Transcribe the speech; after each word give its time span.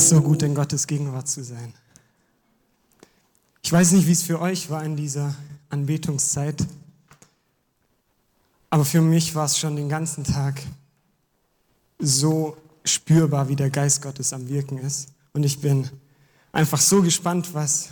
Es 0.00 0.08
so 0.08 0.22
gut, 0.22 0.42
in 0.42 0.54
Gottes 0.54 0.86
Gegenwart 0.86 1.28
zu 1.28 1.44
sein. 1.44 1.74
Ich 3.60 3.70
weiß 3.70 3.92
nicht, 3.92 4.06
wie 4.06 4.12
es 4.12 4.22
für 4.22 4.40
euch 4.40 4.70
war 4.70 4.82
in 4.82 4.96
dieser 4.96 5.34
Anbetungszeit, 5.68 6.66
aber 8.70 8.86
für 8.86 9.02
mich 9.02 9.34
war 9.34 9.44
es 9.44 9.58
schon 9.58 9.76
den 9.76 9.90
ganzen 9.90 10.24
Tag 10.24 10.62
so 11.98 12.56
spürbar, 12.82 13.50
wie 13.50 13.56
der 13.56 13.68
Geist 13.68 14.00
Gottes 14.00 14.32
am 14.32 14.48
Wirken 14.48 14.78
ist. 14.78 15.10
Und 15.34 15.44
ich 15.44 15.60
bin 15.60 15.90
einfach 16.50 16.80
so 16.80 17.02
gespannt, 17.02 17.52
was 17.52 17.90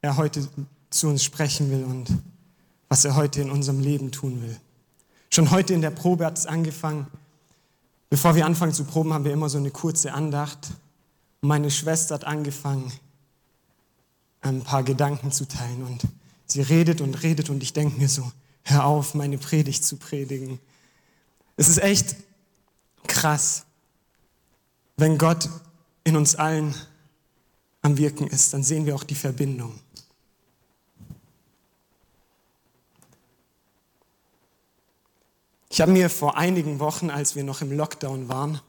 er 0.00 0.16
heute 0.16 0.48
zu 0.88 1.08
uns 1.08 1.22
sprechen 1.22 1.70
will 1.70 1.84
und 1.84 2.08
was 2.88 3.04
er 3.04 3.16
heute 3.16 3.42
in 3.42 3.50
unserem 3.50 3.80
Leben 3.80 4.12
tun 4.12 4.40
will. 4.40 4.56
Schon 5.28 5.50
heute 5.50 5.74
in 5.74 5.82
der 5.82 5.90
Probe 5.90 6.24
hat 6.24 6.38
es 6.38 6.46
angefangen. 6.46 7.06
Bevor 8.08 8.34
wir 8.34 8.46
anfangen 8.46 8.72
zu 8.72 8.84
proben, 8.84 9.12
haben 9.12 9.26
wir 9.26 9.32
immer 9.34 9.50
so 9.50 9.58
eine 9.58 9.70
kurze 9.70 10.14
Andacht. 10.14 10.70
Und 11.40 11.48
meine 11.48 11.70
Schwester 11.70 12.14
hat 12.14 12.24
angefangen, 12.24 12.92
ein 14.40 14.62
paar 14.62 14.82
Gedanken 14.82 15.32
zu 15.32 15.46
teilen. 15.46 15.84
Und 15.84 16.02
sie 16.46 16.62
redet 16.62 17.00
und 17.00 17.22
redet 17.22 17.50
und 17.50 17.62
ich 17.62 17.72
denke 17.72 17.98
mir 17.98 18.08
so, 18.08 18.30
hör 18.64 18.84
auf, 18.84 19.14
meine 19.14 19.38
Predigt 19.38 19.84
zu 19.84 19.96
predigen. 19.96 20.58
Es 21.56 21.68
ist 21.68 21.78
echt 21.78 22.16
krass, 23.06 23.64
wenn 24.96 25.18
Gott 25.18 25.48
in 26.04 26.16
uns 26.16 26.34
allen 26.34 26.74
am 27.82 27.96
Wirken 27.96 28.26
ist, 28.26 28.52
dann 28.52 28.62
sehen 28.62 28.86
wir 28.86 28.94
auch 28.94 29.04
die 29.04 29.14
Verbindung. 29.14 29.78
Ich 35.70 35.80
habe 35.80 35.92
mir 35.92 36.10
vor 36.10 36.36
einigen 36.36 36.80
Wochen, 36.80 37.10
als 37.10 37.36
wir 37.36 37.44
noch 37.44 37.60
im 37.60 37.70
Lockdown 37.70 38.28
waren, 38.28 38.60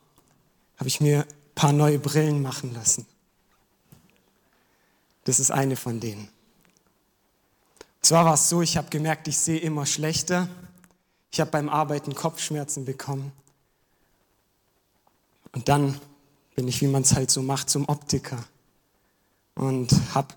habe 0.78 0.88
ich 0.88 1.02
mir 1.02 1.26
paar 1.60 1.74
neue 1.74 2.00
Brillen 2.00 2.42
machen 2.42 2.74
lassen. 2.74 3.06
Das 5.26 5.42
ist 5.42 5.52
eine 5.52 5.76
von 5.76 6.00
denen. 6.00 6.30
Und 7.80 8.06
zwar 8.06 8.24
war 8.24 8.36
es 8.36 8.48
so, 8.48 8.62
ich 8.62 8.78
habe 8.78 8.90
gemerkt, 8.90 9.28
ich 9.28 9.38
sehe 9.38 9.60
immer 9.60 9.86
schlechter. 9.86 10.48
Ich 11.32 11.42
habe 11.42 11.52
beim 11.52 11.68
Arbeiten 11.68 12.16
Kopfschmerzen 12.16 12.86
bekommen. 12.86 13.34
Und 15.52 15.68
dann 15.68 16.00
bin 16.56 16.70
ich, 16.70 16.80
wie 16.80 16.88
man 16.88 17.02
es 17.02 17.14
halt 17.14 17.30
so 17.30 17.42
macht, 17.42 17.70
zum 17.70 17.90
Optiker 17.90 18.42
und 19.56 19.92
habe 20.16 20.34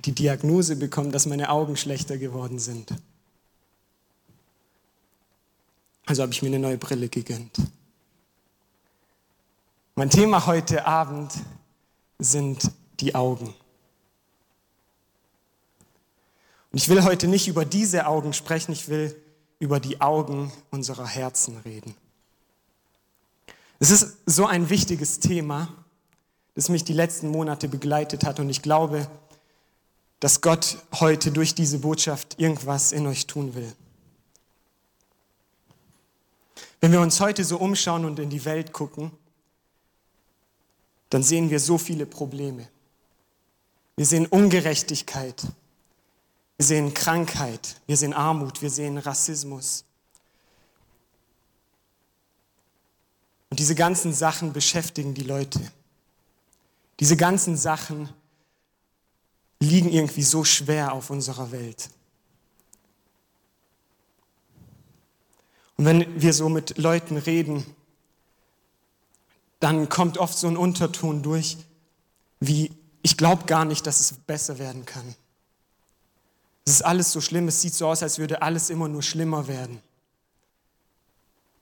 die 0.00 0.12
Diagnose 0.12 0.74
bekommen, 0.74 1.12
dass 1.12 1.26
meine 1.26 1.50
Augen 1.50 1.76
schlechter 1.76 2.18
geworden 2.18 2.58
sind. 2.58 2.92
Also 6.04 6.22
habe 6.22 6.32
ich 6.32 6.42
mir 6.42 6.48
eine 6.48 6.58
neue 6.58 6.78
Brille 6.78 7.08
gegönnt. 7.08 7.60
Mein 9.98 10.10
Thema 10.10 10.46
heute 10.46 10.86
Abend 10.86 11.32
sind 12.20 12.70
die 13.00 13.16
Augen. 13.16 13.52
Und 16.70 16.78
ich 16.78 16.88
will 16.88 17.02
heute 17.02 17.26
nicht 17.26 17.48
über 17.48 17.64
diese 17.64 18.06
Augen 18.06 18.32
sprechen, 18.32 18.70
ich 18.70 18.88
will 18.88 19.20
über 19.58 19.80
die 19.80 20.00
Augen 20.00 20.52
unserer 20.70 21.04
Herzen 21.04 21.56
reden. 21.64 21.96
Es 23.80 23.90
ist 23.90 24.18
so 24.24 24.46
ein 24.46 24.70
wichtiges 24.70 25.18
Thema, 25.18 25.66
das 26.54 26.68
mich 26.68 26.84
die 26.84 26.92
letzten 26.92 27.26
Monate 27.30 27.66
begleitet 27.66 28.22
hat 28.22 28.38
und 28.38 28.48
ich 28.50 28.62
glaube, 28.62 29.10
dass 30.20 30.42
Gott 30.42 30.78
heute 31.00 31.32
durch 31.32 31.56
diese 31.56 31.80
Botschaft 31.80 32.38
irgendwas 32.38 32.92
in 32.92 33.04
euch 33.08 33.26
tun 33.26 33.56
will. 33.56 33.74
Wenn 36.80 36.92
wir 36.92 37.00
uns 37.00 37.18
heute 37.18 37.42
so 37.42 37.56
umschauen 37.56 38.04
und 38.04 38.20
in 38.20 38.30
die 38.30 38.44
Welt 38.44 38.72
gucken, 38.72 39.10
dann 41.10 41.22
sehen 41.22 41.50
wir 41.50 41.60
so 41.60 41.78
viele 41.78 42.06
Probleme. 42.06 42.68
Wir 43.96 44.06
sehen 44.06 44.26
Ungerechtigkeit, 44.26 45.42
wir 46.56 46.66
sehen 46.66 46.94
Krankheit, 46.94 47.80
wir 47.86 47.96
sehen 47.96 48.12
Armut, 48.12 48.62
wir 48.62 48.70
sehen 48.70 48.98
Rassismus. 48.98 49.84
Und 53.50 53.58
diese 53.58 53.74
ganzen 53.74 54.12
Sachen 54.12 54.52
beschäftigen 54.52 55.14
die 55.14 55.22
Leute. 55.22 55.60
Diese 57.00 57.16
ganzen 57.16 57.56
Sachen 57.56 58.08
liegen 59.60 59.90
irgendwie 59.90 60.22
so 60.22 60.44
schwer 60.44 60.92
auf 60.92 61.10
unserer 61.10 61.50
Welt. 61.50 61.90
Und 65.76 65.84
wenn 65.84 66.20
wir 66.20 66.32
so 66.32 66.48
mit 66.48 66.76
Leuten 66.76 67.16
reden, 67.16 67.64
dann 69.60 69.88
kommt 69.88 70.18
oft 70.18 70.36
so 70.38 70.46
ein 70.46 70.56
Unterton 70.56 71.22
durch, 71.22 71.58
wie 72.40 72.72
ich 73.02 73.16
glaube 73.16 73.44
gar 73.46 73.64
nicht, 73.64 73.86
dass 73.86 74.00
es 74.00 74.12
besser 74.12 74.58
werden 74.58 74.84
kann. 74.84 75.14
Es 76.64 76.74
ist 76.74 76.82
alles 76.82 77.12
so 77.12 77.20
schlimm, 77.20 77.48
es 77.48 77.62
sieht 77.62 77.74
so 77.74 77.88
aus, 77.88 78.02
als 78.02 78.18
würde 78.18 78.42
alles 78.42 78.70
immer 78.70 78.88
nur 78.88 79.02
schlimmer 79.02 79.48
werden. 79.48 79.80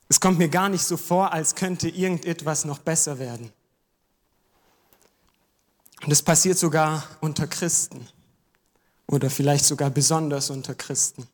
Es 0.08 0.20
kommt 0.20 0.38
mir 0.38 0.48
gar 0.48 0.68
nicht 0.68 0.84
so 0.84 0.96
vor, 0.96 1.32
als 1.32 1.54
könnte 1.54 1.88
irgendetwas 1.88 2.64
noch 2.64 2.78
besser 2.78 3.18
werden. 3.18 3.52
Und 6.02 6.12
es 6.12 6.22
passiert 6.22 6.58
sogar 6.58 7.04
unter 7.20 7.46
Christen 7.46 8.06
oder 9.06 9.30
vielleicht 9.30 9.64
sogar 9.64 9.90
besonders 9.90 10.50
unter 10.50 10.74
Christen, 10.74 11.26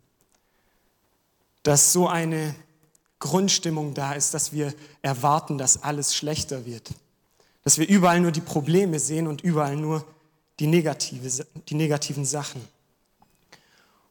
dass 1.62 1.92
so 1.92 2.08
eine 2.08 2.54
Grundstimmung 3.22 3.94
da 3.94 4.14
ist, 4.14 4.34
dass 4.34 4.52
wir 4.52 4.74
erwarten, 5.00 5.56
dass 5.56 5.84
alles 5.84 6.14
schlechter 6.14 6.66
wird. 6.66 6.90
Dass 7.62 7.78
wir 7.78 7.88
überall 7.88 8.20
nur 8.20 8.32
die 8.32 8.40
Probleme 8.40 8.98
sehen 8.98 9.28
und 9.28 9.42
überall 9.42 9.76
nur 9.76 10.04
die, 10.58 10.66
negative, 10.66 11.46
die 11.68 11.74
negativen 11.76 12.24
Sachen. 12.24 12.60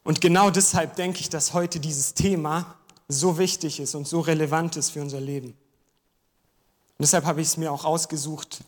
Und 0.06 0.22
genau 0.22 0.50
deshalb 0.50 0.96
denke 0.96 1.20
ich, 1.20 1.30
dass 1.30 1.54
heute 1.54 1.82
dieses 1.82 2.14
Thema 2.14 2.78
so 3.10 3.38
wichtig 3.38 3.82
ist 3.82 3.96
und 3.96 4.08
so 4.08 4.22
relevant 4.22 4.78
ist 4.78 4.92
für 4.92 5.02
unser 5.02 5.20
Leben. 5.20 5.50
Und 5.50 5.58
deshalb 7.02 7.26
habe 7.26 7.42
ich 7.42 7.48
es 7.48 7.58
mir 7.58 7.70
auch 7.74 7.84
ausgesucht, 7.84 8.64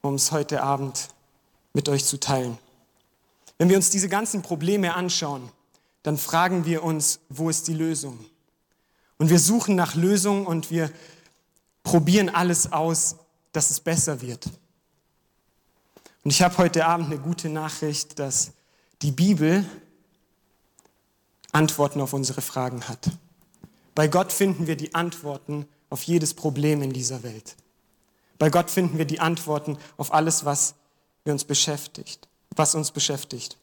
um 0.00 0.16
es 0.16 0.32
heute 0.32 0.64
Abend 0.64 1.10
mit 1.74 1.88
euch 1.88 2.04
zu 2.04 2.18
teilen. 2.18 2.58
Wenn 3.56 3.68
wir 3.68 3.76
uns 3.76 3.90
diese 3.90 4.08
ganzen 4.08 4.42
Probleme 4.42 4.94
anschauen, 4.94 5.48
dann 6.02 6.18
fragen 6.18 6.64
wir 6.64 6.82
uns, 6.82 7.20
wo 7.28 7.48
ist 7.48 7.68
die 7.68 7.74
Lösung? 7.74 8.18
Und 9.22 9.28
wir 9.28 9.38
suchen 9.38 9.76
nach 9.76 9.94
Lösungen 9.94 10.46
und 10.46 10.72
wir 10.72 10.90
probieren 11.84 12.28
alles 12.28 12.72
aus, 12.72 13.18
dass 13.52 13.70
es 13.70 13.78
besser 13.78 14.20
wird. 14.20 14.46
Und 16.24 16.32
ich 16.32 16.42
habe 16.42 16.58
heute 16.58 16.86
Abend 16.86 17.06
eine 17.06 17.20
gute 17.20 17.48
Nachricht, 17.48 18.18
dass 18.18 18.50
die 19.00 19.12
Bibel 19.12 19.64
Antworten 21.52 22.00
auf 22.00 22.14
unsere 22.14 22.40
Fragen 22.40 22.88
hat. 22.88 23.12
Bei 23.94 24.08
Gott 24.08 24.32
finden 24.32 24.66
wir 24.66 24.74
die 24.74 24.92
Antworten 24.92 25.68
auf 25.88 26.02
jedes 26.02 26.34
Problem 26.34 26.82
in 26.82 26.92
dieser 26.92 27.22
Welt. 27.22 27.54
Bei 28.40 28.50
Gott 28.50 28.72
finden 28.72 28.98
wir 28.98 29.04
die 29.04 29.20
Antworten 29.20 29.78
auf 29.98 30.12
alles, 30.12 30.44
was 30.44 30.74
wir 31.22 31.32
uns 31.32 31.44
beschäftigt, 31.44 32.26
was 32.56 32.74
uns 32.74 32.90
beschäftigt. 32.90 33.56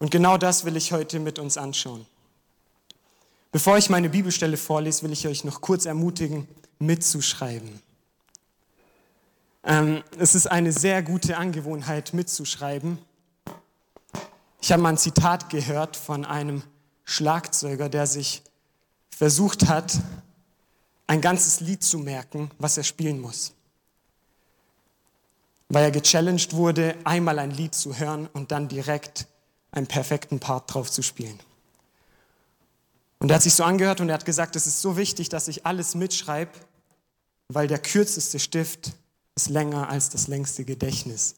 Und 0.00 0.10
genau 0.10 0.36
das 0.36 0.66
will 0.66 0.76
ich 0.76 0.92
heute 0.92 1.18
mit 1.18 1.38
uns 1.38 1.56
anschauen. 1.56 2.04
Bevor 3.56 3.78
ich 3.78 3.88
meine 3.88 4.10
Bibelstelle 4.10 4.58
vorlese, 4.58 5.02
will 5.02 5.12
ich 5.12 5.26
euch 5.26 5.42
noch 5.42 5.62
kurz 5.62 5.86
ermutigen, 5.86 6.46
mitzuschreiben. 6.78 7.80
Ähm, 9.64 10.04
es 10.18 10.34
ist 10.34 10.46
eine 10.46 10.72
sehr 10.72 11.02
gute 11.02 11.38
Angewohnheit, 11.38 12.12
mitzuschreiben. 12.12 12.98
Ich 14.60 14.72
habe 14.72 14.82
mal 14.82 14.90
ein 14.90 14.98
Zitat 14.98 15.48
gehört 15.48 15.96
von 15.96 16.26
einem 16.26 16.64
Schlagzeuger, 17.06 17.88
der 17.88 18.06
sich 18.06 18.42
versucht 19.08 19.68
hat, 19.68 20.00
ein 21.06 21.22
ganzes 21.22 21.60
Lied 21.60 21.82
zu 21.82 21.98
merken, 21.98 22.50
was 22.58 22.76
er 22.76 22.84
spielen 22.84 23.22
muss. 23.22 23.54
Weil 25.70 25.84
er 25.84 25.92
gechallenged 25.92 26.52
wurde, 26.52 26.94
einmal 27.04 27.38
ein 27.38 27.52
Lied 27.52 27.74
zu 27.74 27.96
hören 27.96 28.28
und 28.34 28.52
dann 28.52 28.68
direkt 28.68 29.26
einen 29.70 29.86
perfekten 29.86 30.40
Part 30.40 30.74
drauf 30.74 30.90
zu 30.90 31.00
spielen. 31.00 31.40
Und 33.18 33.30
er 33.30 33.36
hat 33.36 33.42
sich 33.42 33.54
so 33.54 33.64
angehört 33.64 34.00
und 34.00 34.08
er 34.08 34.14
hat 34.14 34.24
gesagt, 34.24 34.56
es 34.56 34.66
ist 34.66 34.80
so 34.80 34.96
wichtig, 34.96 35.28
dass 35.28 35.48
ich 35.48 35.64
alles 35.64 35.94
mitschreibe, 35.94 36.52
weil 37.48 37.66
der 37.66 37.78
kürzeste 37.78 38.38
Stift 38.38 38.92
ist 39.34 39.48
länger 39.48 39.88
als 39.88 40.10
das 40.10 40.28
längste 40.28 40.64
Gedächtnis. 40.64 41.36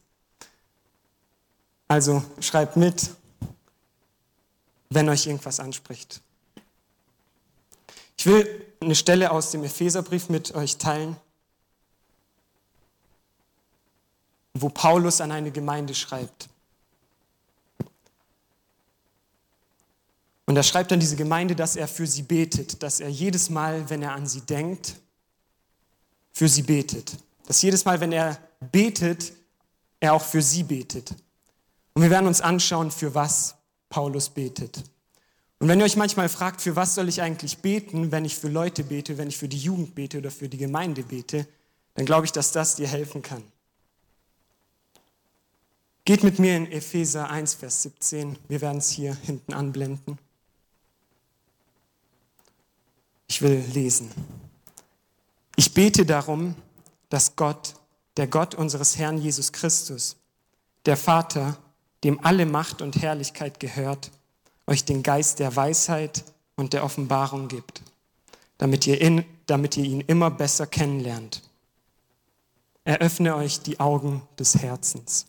Also 1.87 2.23
schreibt 2.41 2.77
mit, 2.77 3.11
wenn 4.91 5.09
euch 5.09 5.27
irgendwas 5.27 5.61
anspricht. 5.61 6.21
Ich 8.17 8.27
will 8.27 8.67
eine 8.81 8.95
Stelle 8.95 9.31
aus 9.31 9.51
dem 9.51 9.65
Epheserbrief 9.65 10.29
mit 10.29 10.55
euch 10.55 10.77
teilen, 10.77 11.17
wo 14.55 14.69
Paulus 14.69 15.21
an 15.21 15.33
eine 15.33 15.51
Gemeinde 15.51 15.95
schreibt. 15.95 16.49
Und 20.49 20.57
er 20.57 20.63
schreibt 20.63 20.91
an 20.93 20.99
diese 20.99 21.17
Gemeinde, 21.17 21.55
dass 21.55 21.77
er 21.77 21.87
für 21.87 22.07
sie 22.07 22.23
betet, 22.23 22.83
dass 22.83 23.01
er 23.01 23.11
jedes 23.11 23.51
Mal, 23.51 23.91
wenn 23.91 24.01
er 24.01 24.13
an 24.13 24.27
sie 24.27 24.41
denkt, 24.41 24.95
für 26.33 26.49
sie 26.49 26.63
betet. 26.63 27.19
Dass 27.47 27.61
jedes 27.61 27.85
Mal, 27.85 28.01
wenn 28.01 28.13
er 28.13 28.39
betet, 28.73 29.35
er 30.01 30.15
auch 30.15 30.25
für 30.25 30.41
sie 30.41 30.63
betet. 30.63 31.15
Und 31.93 32.01
wir 32.01 32.09
werden 32.09 32.27
uns 32.27 32.41
anschauen, 32.41 32.91
für 32.91 33.15
was 33.15 33.57
Paulus 33.91 34.31
betet. 34.31 34.85
Und 35.59 35.69
wenn 35.69 35.81
ihr 35.81 35.85
euch 35.85 35.97
manchmal 35.97 36.31
fragt, 36.31 36.63
für 36.63 36.75
was 36.77 36.95
soll 36.95 37.11
ich 37.11 37.21
eigentlich 37.21 37.59
beten, 37.59 38.11
wenn 38.11 38.25
ich 38.25 38.35
für 38.35 38.49
Leute 38.49 38.85
bete, 38.85 39.19
wenn 39.19 39.29
ich 39.29 39.37
für 39.37 39.49
die 39.49 39.59
Jugend 39.59 39.95
bete 39.95 40.17
oder 40.17 40.31
für 40.31 40.49
die 40.49 40.57
Gemeinde 40.57 41.03
bete, 41.03 41.47
dann 41.93 42.07
glaube 42.07 42.25
ich, 42.25 42.33
dass 42.33 42.53
das 42.53 42.77
dir 42.77 42.89
helfen 42.89 43.21
kann. 43.21 43.43
Geht 46.07 46.25
mit 46.25 46.39
mir 46.39 46.57
in 46.57 46.73
Epheser 46.73 47.29
1, 47.29 47.53
Vers 47.53 47.83
17. 47.83 48.39
Wir 48.49 48.63
werden 48.63 48.79
es 48.79 48.89
hier 48.89 49.15
hinten 49.15 49.53
anblenden. 49.53 50.19
Ich 53.29 53.43
will 53.43 53.63
lesen. 53.73 54.11
Ich 55.57 55.75
bete 55.75 56.07
darum, 56.07 56.55
dass 57.11 57.37
Gott, 57.37 57.75
der 58.17 58.27
Gott 58.27 58.55
unseres 58.55 58.97
Herrn 58.97 59.19
Jesus 59.19 59.53
Christus, 59.53 60.17
der 60.87 60.97
Vater, 60.97 61.59
dem 62.05 62.25
alle 62.25 62.47
Macht 62.47 62.81
und 62.81 62.97
Herrlichkeit 62.97 63.61
gehört, 63.61 64.11
euch 64.67 64.85
den 64.85 65.03
Geist 65.03 65.39
der 65.39 65.55
Weisheit 65.55 66.25
und 66.57 66.73
der 66.73 66.85
Offenbarung 66.85 67.49
gibt, 67.49 67.83
damit 68.57 68.87
ihr, 68.87 69.01
in, 69.01 69.25
damit 69.47 69.77
ihr 69.77 69.85
ihn 69.85 70.01
immer 70.03 70.31
besser 70.31 70.67
kennenlernt. 70.67 71.43
Eröffne 72.85 73.37
euch 73.37 73.61
die 73.61 73.81
Augen 73.81 74.23
des 74.39 74.57
Herzens. 74.57 75.27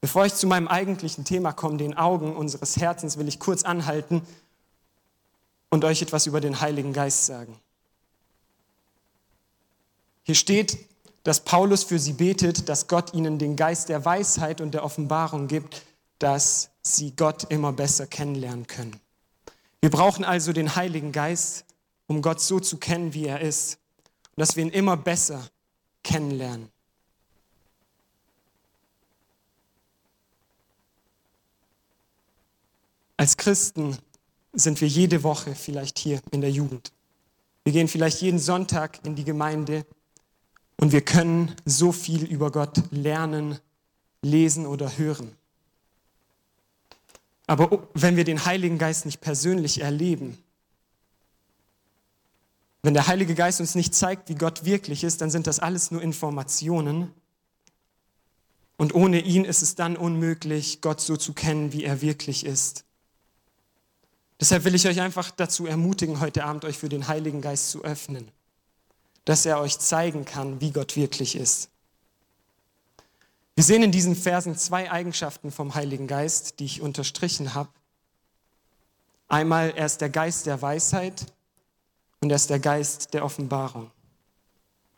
Bevor 0.00 0.26
ich 0.26 0.34
zu 0.34 0.48
meinem 0.48 0.66
eigentlichen 0.66 1.24
Thema 1.24 1.52
komme, 1.52 1.76
den 1.76 1.96
Augen 1.96 2.34
unseres 2.34 2.76
Herzens, 2.76 3.18
will 3.18 3.28
ich 3.28 3.38
kurz 3.38 3.62
anhalten 3.62 4.22
und 5.72 5.86
euch 5.86 6.02
etwas 6.02 6.26
über 6.26 6.42
den 6.42 6.60
Heiligen 6.60 6.92
Geist 6.92 7.24
sagen. 7.24 7.58
Hier 10.22 10.34
steht, 10.34 10.76
dass 11.22 11.40
Paulus 11.40 11.82
für 11.82 11.98
sie 11.98 12.12
betet, 12.12 12.68
dass 12.68 12.88
Gott 12.88 13.14
ihnen 13.14 13.38
den 13.38 13.56
Geist 13.56 13.88
der 13.88 14.04
Weisheit 14.04 14.60
und 14.60 14.72
der 14.72 14.84
Offenbarung 14.84 15.48
gibt, 15.48 15.82
dass 16.18 16.68
sie 16.82 17.16
Gott 17.16 17.44
immer 17.50 17.72
besser 17.72 18.06
kennenlernen 18.06 18.66
können. 18.66 19.00
Wir 19.80 19.88
brauchen 19.88 20.26
also 20.26 20.52
den 20.52 20.76
Heiligen 20.76 21.10
Geist, 21.10 21.64
um 22.06 22.20
Gott 22.20 22.42
so 22.42 22.60
zu 22.60 22.76
kennen, 22.76 23.14
wie 23.14 23.24
er 23.24 23.40
ist, 23.40 23.78
und 24.36 24.42
dass 24.42 24.56
wir 24.56 24.64
ihn 24.64 24.70
immer 24.70 24.98
besser 24.98 25.48
kennenlernen. 26.02 26.68
Als 33.16 33.38
Christen 33.38 33.96
sind 34.52 34.80
wir 34.80 34.88
jede 34.88 35.22
Woche 35.22 35.54
vielleicht 35.54 35.98
hier 35.98 36.20
in 36.30 36.40
der 36.40 36.50
Jugend. 36.50 36.92
Wir 37.64 37.72
gehen 37.72 37.88
vielleicht 37.88 38.20
jeden 38.20 38.38
Sonntag 38.38 39.04
in 39.04 39.14
die 39.14 39.24
Gemeinde 39.24 39.86
und 40.76 40.92
wir 40.92 41.02
können 41.02 41.54
so 41.64 41.92
viel 41.92 42.24
über 42.24 42.50
Gott 42.50 42.82
lernen, 42.90 43.58
lesen 44.22 44.66
oder 44.66 44.98
hören. 44.98 45.32
Aber 47.46 47.88
wenn 47.94 48.16
wir 48.16 48.24
den 48.24 48.44
Heiligen 48.44 48.78
Geist 48.78 49.06
nicht 49.06 49.20
persönlich 49.20 49.80
erleben, 49.80 50.38
wenn 52.82 52.94
der 52.94 53.06
Heilige 53.06 53.34
Geist 53.34 53.60
uns 53.60 53.76
nicht 53.76 53.94
zeigt, 53.94 54.28
wie 54.28 54.34
Gott 54.34 54.64
wirklich 54.64 55.04
ist, 55.04 55.20
dann 55.20 55.30
sind 55.30 55.46
das 55.46 55.60
alles 55.60 55.92
nur 55.92 56.02
Informationen. 56.02 57.12
Und 58.76 58.92
ohne 58.94 59.20
ihn 59.20 59.44
ist 59.44 59.62
es 59.62 59.76
dann 59.76 59.96
unmöglich, 59.96 60.80
Gott 60.80 61.00
so 61.00 61.16
zu 61.16 61.32
kennen, 61.32 61.72
wie 61.72 61.84
er 61.84 62.00
wirklich 62.00 62.44
ist. 62.44 62.84
Deshalb 64.42 64.64
will 64.64 64.74
ich 64.74 64.88
euch 64.88 65.00
einfach 65.00 65.30
dazu 65.30 65.66
ermutigen, 65.66 66.18
heute 66.18 66.42
Abend 66.42 66.64
euch 66.64 66.76
für 66.76 66.88
den 66.88 67.06
Heiligen 67.06 67.40
Geist 67.40 67.70
zu 67.70 67.84
öffnen, 67.84 68.28
dass 69.24 69.46
er 69.46 69.60
euch 69.60 69.78
zeigen 69.78 70.24
kann, 70.24 70.60
wie 70.60 70.72
Gott 70.72 70.96
wirklich 70.96 71.36
ist. 71.36 71.68
Wir 73.54 73.62
sehen 73.62 73.84
in 73.84 73.92
diesen 73.92 74.16
Versen 74.16 74.58
zwei 74.58 74.90
Eigenschaften 74.90 75.52
vom 75.52 75.76
Heiligen 75.76 76.08
Geist, 76.08 76.58
die 76.58 76.64
ich 76.64 76.80
unterstrichen 76.80 77.54
habe. 77.54 77.68
Einmal, 79.28 79.74
er 79.76 79.86
ist 79.86 80.00
der 80.00 80.10
Geist 80.10 80.46
der 80.46 80.60
Weisheit 80.60 81.24
und 82.18 82.30
er 82.30 82.34
ist 82.34 82.50
der 82.50 82.58
Geist 82.58 83.14
der 83.14 83.24
Offenbarung. 83.24 83.92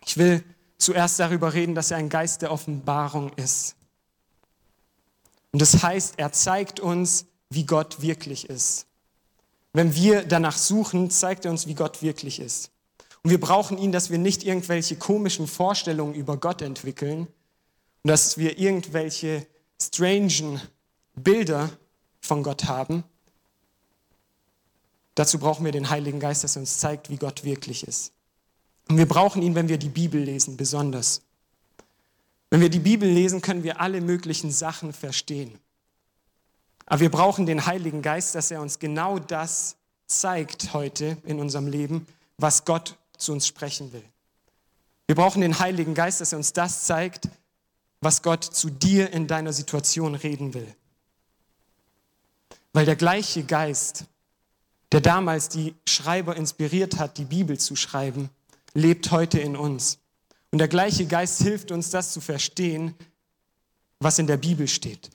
Ich 0.07 0.17
will 0.17 0.43
zuerst 0.79 1.21
darüber 1.21 1.53
reden, 1.53 1.75
dass 1.75 1.91
er 1.91 1.99
ein 1.99 2.09
Geist 2.09 2.41
der 2.41 2.51
Offenbarung 2.51 3.31
ist. 3.35 3.77
Und 5.53 5.61
das 5.61 5.83
heißt, 5.83 6.15
er 6.17 6.33
zeigt 6.33 6.81
uns, 6.81 7.27
wie 7.51 7.67
Gott 7.67 8.01
wirklich 8.01 8.49
ist. 8.49 8.87
Wenn 9.75 9.95
wir 9.95 10.23
danach 10.23 10.57
suchen, 10.57 11.11
zeigt 11.11 11.45
er 11.45 11.51
uns, 11.51 11.67
wie 11.67 11.75
Gott 11.75 12.01
wirklich 12.01 12.41
ist. 12.41 12.71
Und 13.23 13.31
wir 13.31 13.41
brauchen 13.41 13.77
ihn, 13.77 13.91
dass 13.91 14.09
wir 14.09 14.19
nicht 14.19 14.45
irgendwelche 14.45 14.97
komischen 14.97 15.47
Vorstellungen 15.47 16.15
über 16.15 16.37
Gott 16.39 16.63
entwickeln, 16.63 17.27
und 18.03 18.09
dass 18.09 18.39
wir 18.39 18.59
irgendwelche 18.59 19.47
strangen 19.81 20.61
Bilder 21.15 21.71
von 22.21 22.43
Gott 22.43 22.65
haben. 22.65 23.03
Dazu 25.15 25.39
brauchen 25.39 25.65
wir 25.65 25.73
den 25.73 25.91
Heiligen 25.91 26.21
Geist, 26.21 26.45
dass 26.45 26.57
er 26.57 26.61
uns 26.61 26.79
zeigt, 26.79 27.11
wie 27.11 27.17
Gott 27.17 27.45
wirklich 27.45 27.87
ist. 27.89 28.13
Und 28.89 28.99
wir 28.99 29.09
brauchen 29.09 29.43
ihn, 29.43 29.55
wenn 29.55 29.69
wir 29.69 29.79
die 29.79 29.89
Bibel 29.89 30.21
lesen, 30.21 30.57
besonders. 30.57 31.23
Wenn 32.51 32.61
wir 32.61 32.69
die 32.69 32.79
Bibel 32.79 33.09
lesen, 33.09 33.41
können 33.41 33.65
wir 33.65 33.81
alle 33.81 34.01
möglichen 34.01 34.51
Sachen 34.51 34.93
verstehen. 34.93 35.59
Aber 36.87 37.01
wir 37.01 37.11
brauchen 37.11 37.47
den 37.47 37.67
Heiligen 37.67 38.03
Geist, 38.03 38.35
dass 38.35 38.51
er 38.51 38.61
uns 38.61 38.79
genau 38.79 39.19
das 39.19 39.77
zeigt 40.07 40.75
heute 40.75 41.17
in 41.25 41.41
unserem 41.41 41.67
Leben, 41.67 42.07
was 42.37 42.65
Gott 42.65 42.97
zu 43.17 43.33
uns 43.33 43.47
sprechen 43.47 43.93
will. 43.93 44.05
Wir 45.07 45.15
brauchen 45.15 45.41
den 45.41 45.59
Heiligen 45.59 45.95
Geist, 45.95 46.21
dass 46.21 46.33
er 46.33 46.39
uns 46.39 46.53
das 46.53 46.85
zeigt, 46.85 47.29
was 48.01 48.23
Gott 48.23 48.45
zu 48.45 48.71
dir 48.71 49.13
in 49.13 49.27
deiner 49.27 49.53
Situation 49.53 50.15
reden 50.15 50.55
will. 50.55 50.75
Weil 52.73 52.87
der 52.87 52.97
gleiche 52.97 53.45
Geist, 53.45 54.05
der 54.93 55.01
damals 55.01 55.49
die 55.49 55.75
Schreiber 55.87 56.37
inspiriert 56.37 56.99
hat, 56.99 57.19
die 57.19 57.25
Bibel 57.25 57.59
zu 57.59 57.77
schreiben, 57.77 58.31
lebt 58.75 59.11
heute 59.11 59.41
in 59.41 59.57
uns. 59.57 59.99
Und 60.51 60.59
der 60.59 60.69
gleiche 60.69 61.07
Geist 61.07 61.43
hilft 61.43 61.71
uns, 61.71 61.91
das 61.91 62.13
zu 62.13 62.21
verstehen, 62.21 62.95
was 64.01 64.19
in 64.19 64.27
der 64.27 64.37
Bibel 64.37 64.69
steht. 64.69 65.11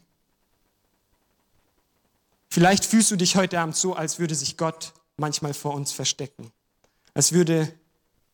Vielleicht 2.49 2.85
fühlst 2.85 3.11
du 3.11 3.15
dich 3.15 3.35
heute 3.35 3.59
Abend 3.59 3.75
so, 3.75 3.95
als 3.95 4.19
würde 4.19 4.35
sich 4.35 4.57
Gott 4.57 4.93
manchmal 5.17 5.53
vor 5.53 5.73
uns 5.73 5.91
verstecken. 5.91 6.51
Als 7.13 7.31
würde 7.31 7.71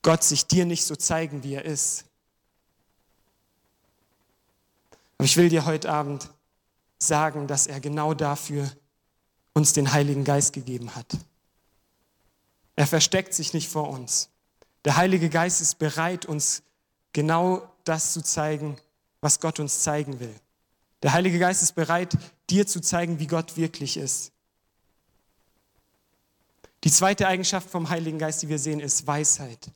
Gott 0.02 0.24
sich 0.24 0.48
dir 0.48 0.66
nicht 0.66 0.86
so 0.86 0.96
zeigen, 0.96 1.44
wie 1.44 1.56
er 1.56 1.66
ist. 1.66 2.06
Aber 5.18 5.26
ich 5.26 5.36
will 5.38 5.50
dir 5.50 5.66
heute 5.66 5.90
Abend 5.90 6.30
sagen, 6.98 7.48
dass 7.48 7.68
er 7.68 7.80
genau 7.80 8.14
dafür 8.14 8.72
uns 9.54 9.74
den 9.74 9.92
Heiligen 9.92 10.24
Geist 10.24 10.54
gegeben 10.54 10.96
hat. 10.96 11.18
Er 12.76 12.88
versteckt 12.88 13.34
sich 13.34 13.54
nicht 13.54 13.70
vor 13.70 13.90
uns. 13.90 14.30
Der 14.84 14.98
Heilige 14.98 15.30
Geist 15.30 15.62
ist 15.62 15.80
bereit, 15.80 16.26
uns 16.26 16.62
genau 17.14 17.68
das 17.86 18.14
zu 18.14 18.22
zeigen, 18.22 18.78
was 19.22 19.40
Gott 19.40 19.60
uns 19.60 19.82
zeigen 19.82 20.20
will. 20.20 20.36
Der 21.04 21.14
Heilige 21.14 21.40
Geist 21.40 21.62
ist 21.62 21.74
bereit, 21.74 22.18
dir 22.50 22.66
zu 22.66 22.82
zeigen, 22.82 23.20
wie 23.20 23.28
Gott 23.28 23.58
wirklich 23.58 23.98
ist. 23.98 24.32
Die 26.84 26.92
zweite 26.92 27.28
Eigenschaft 27.28 27.70
vom 27.70 27.90
Heiligen 27.90 28.20
Geist, 28.20 28.44
die 28.44 28.50
wir 28.50 28.60
sehen, 28.60 28.80
ist 28.80 29.08
Weisheit. 29.08 29.72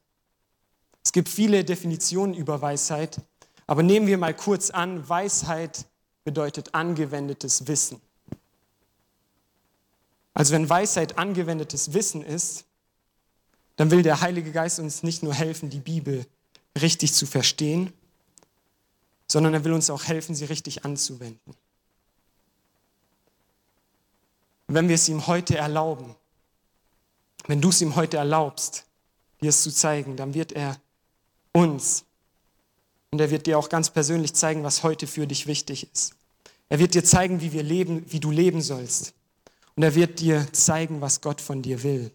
Es 1.03 1.11
gibt 1.11 1.29
viele 1.29 1.63
Definitionen 1.63 2.35
über 2.35 2.61
Weisheit, 2.61 3.19
aber 3.65 3.83
nehmen 3.83 4.07
wir 4.07 4.17
mal 4.17 4.33
kurz 4.33 4.69
an, 4.69 5.07
Weisheit 5.09 5.85
bedeutet 6.23 6.75
angewendetes 6.75 7.67
Wissen. 7.67 7.99
Also 10.33 10.53
wenn 10.53 10.69
Weisheit 10.69 11.17
angewendetes 11.17 11.93
Wissen 11.93 12.21
ist, 12.23 12.65
dann 13.75 13.91
will 13.91 14.03
der 14.03 14.21
Heilige 14.21 14.51
Geist 14.51 14.79
uns 14.79 15.03
nicht 15.03 15.23
nur 15.23 15.33
helfen, 15.33 15.69
die 15.69 15.79
Bibel 15.79 16.25
richtig 16.79 17.13
zu 17.13 17.25
verstehen, 17.25 17.91
sondern 19.31 19.53
er 19.53 19.63
will 19.63 19.73
uns 19.73 19.89
auch 19.89 20.05
helfen, 20.05 20.35
sie 20.35 20.45
richtig 20.45 20.85
anzuwenden. 20.85 21.53
Wenn 24.67 24.87
wir 24.87 24.95
es 24.95 25.07
ihm 25.07 25.27
heute 25.27 25.57
erlauben, 25.57 26.15
wenn 27.47 27.61
du 27.61 27.69
es 27.69 27.81
ihm 27.81 27.95
heute 27.95 28.17
erlaubst, 28.17 28.85
dir 29.41 29.49
es 29.49 29.63
zu 29.63 29.71
zeigen, 29.71 30.17
dann 30.17 30.33
wird 30.33 30.51
er 30.51 30.79
uns 31.53 32.05
und 33.11 33.21
er 33.21 33.31
wird 33.31 33.47
dir 33.47 33.57
auch 33.57 33.69
ganz 33.69 33.89
persönlich 33.89 34.33
zeigen, 34.33 34.63
was 34.63 34.83
heute 34.83 35.07
für 35.07 35.25
dich 35.25 35.47
wichtig 35.47 35.91
ist. 35.91 36.15
Er 36.69 36.77
wird 36.77 36.93
dir 36.93 37.03
zeigen, 37.03 37.41
wie 37.41 37.51
wir 37.51 37.63
leben, 37.63 38.05
wie 38.11 38.19
du 38.19 38.29
leben 38.29 38.61
sollst. 38.61 39.13
Und 39.75 39.83
er 39.83 39.95
wird 39.95 40.19
dir 40.19 40.51
zeigen, 40.53 41.01
was 41.01 41.21
Gott 41.21 41.41
von 41.41 41.61
dir 41.61 41.81
will. 41.81 42.11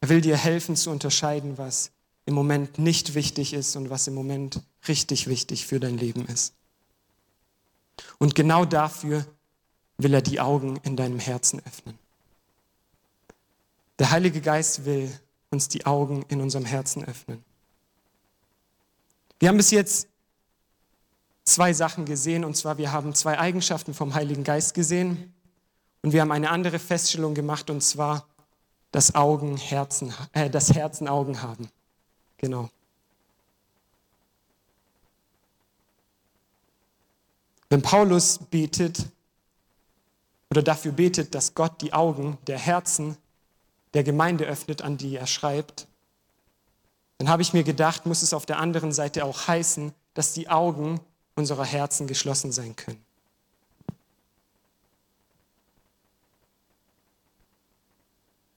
Er 0.00 0.08
will 0.08 0.22
dir 0.22 0.36
helfen 0.36 0.76
zu 0.76 0.90
unterscheiden, 0.90 1.58
was 1.58 1.90
im 2.30 2.36
Moment 2.36 2.78
nicht 2.78 3.14
wichtig 3.14 3.52
ist 3.52 3.74
und 3.74 3.90
was 3.90 4.06
im 4.06 4.14
Moment 4.14 4.62
richtig 4.86 5.26
wichtig 5.26 5.66
für 5.66 5.80
dein 5.80 5.98
Leben 5.98 6.24
ist. 6.26 6.54
Und 8.18 8.34
genau 8.34 8.64
dafür 8.64 9.26
will 9.98 10.14
er 10.14 10.22
die 10.22 10.40
Augen 10.40 10.78
in 10.84 10.96
deinem 10.96 11.18
Herzen 11.18 11.60
öffnen. 11.66 11.98
Der 13.98 14.12
Heilige 14.12 14.40
Geist 14.40 14.84
will 14.84 15.12
uns 15.50 15.68
die 15.68 15.84
Augen 15.84 16.24
in 16.28 16.40
unserem 16.40 16.64
Herzen 16.64 17.04
öffnen. 17.04 17.44
Wir 19.40 19.48
haben 19.48 19.56
bis 19.56 19.72
jetzt 19.72 20.06
zwei 21.44 21.72
Sachen 21.72 22.04
gesehen, 22.04 22.44
und 22.44 22.56
zwar 22.56 22.78
wir 22.78 22.92
haben 22.92 23.12
zwei 23.14 23.38
Eigenschaften 23.38 23.92
vom 23.92 24.14
Heiligen 24.14 24.44
Geist 24.44 24.74
gesehen 24.74 25.34
und 26.02 26.12
wir 26.12 26.20
haben 26.20 26.30
eine 26.30 26.50
andere 26.50 26.78
Feststellung 26.78 27.34
gemacht, 27.34 27.70
und 27.70 27.82
zwar, 27.82 28.28
dass 28.92 29.16
Augen 29.16 29.56
Herzen, 29.56 30.14
äh, 30.32 30.48
das 30.48 30.72
Herzen 30.72 31.08
Augen 31.08 31.42
haben. 31.42 31.68
Genau. 32.40 32.70
Wenn 37.68 37.82
Paulus 37.82 38.38
betet 38.50 39.06
oder 40.50 40.62
dafür 40.62 40.92
betet, 40.92 41.34
dass 41.34 41.54
Gott 41.54 41.82
die 41.82 41.92
Augen 41.92 42.38
der 42.46 42.58
Herzen 42.58 43.16
der 43.92 44.04
Gemeinde 44.04 44.44
öffnet, 44.46 44.82
an 44.82 44.96
die 44.96 45.16
er 45.16 45.26
schreibt, 45.26 45.86
dann 47.18 47.28
habe 47.28 47.42
ich 47.42 47.52
mir 47.52 47.62
gedacht, 47.62 48.06
muss 48.06 48.22
es 48.22 48.32
auf 48.32 48.46
der 48.46 48.58
anderen 48.58 48.92
Seite 48.92 49.24
auch 49.24 49.46
heißen, 49.46 49.92
dass 50.14 50.32
die 50.32 50.48
Augen 50.48 51.00
unserer 51.34 51.66
Herzen 51.66 52.06
geschlossen 52.06 52.52
sein 52.52 52.74
können. 52.74 53.04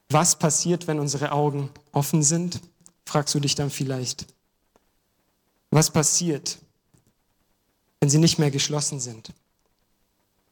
Was 0.10 0.38
passiert, 0.38 0.88
wenn 0.88 1.00
unsere 1.00 1.32
Augen 1.34 1.70
offen 1.92 2.24
sind? 2.24 2.62
Fragst 3.06 3.34
du 3.36 3.40
dich 3.40 3.56
dann 3.56 3.70
vielleicht. 3.70 4.26
Was 5.72 5.92
passiert, 5.92 6.60
wenn 8.00 8.10
sie 8.10 8.20
nicht 8.20 8.40
mehr 8.40 8.52
geschlossen 8.52 9.00
sind? 9.00 9.34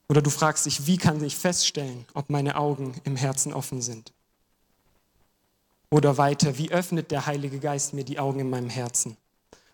Oder 0.09 0.21
du 0.21 0.29
fragst 0.29 0.65
dich, 0.65 0.87
wie 0.87 0.97
kann 0.97 1.23
ich 1.23 1.37
feststellen, 1.37 2.05
ob 2.13 2.29
meine 2.29 2.55
Augen 2.55 2.99
im 3.05 3.15
Herzen 3.15 3.53
offen 3.53 3.81
sind? 3.81 4.11
Oder 5.89 6.17
weiter, 6.17 6.57
wie 6.57 6.71
öffnet 6.71 7.11
der 7.11 7.25
Heilige 7.25 7.59
Geist 7.59 7.93
mir 7.93 8.03
die 8.03 8.19
Augen 8.19 8.39
in 8.39 8.49
meinem 8.49 8.69
Herzen? 8.69 9.17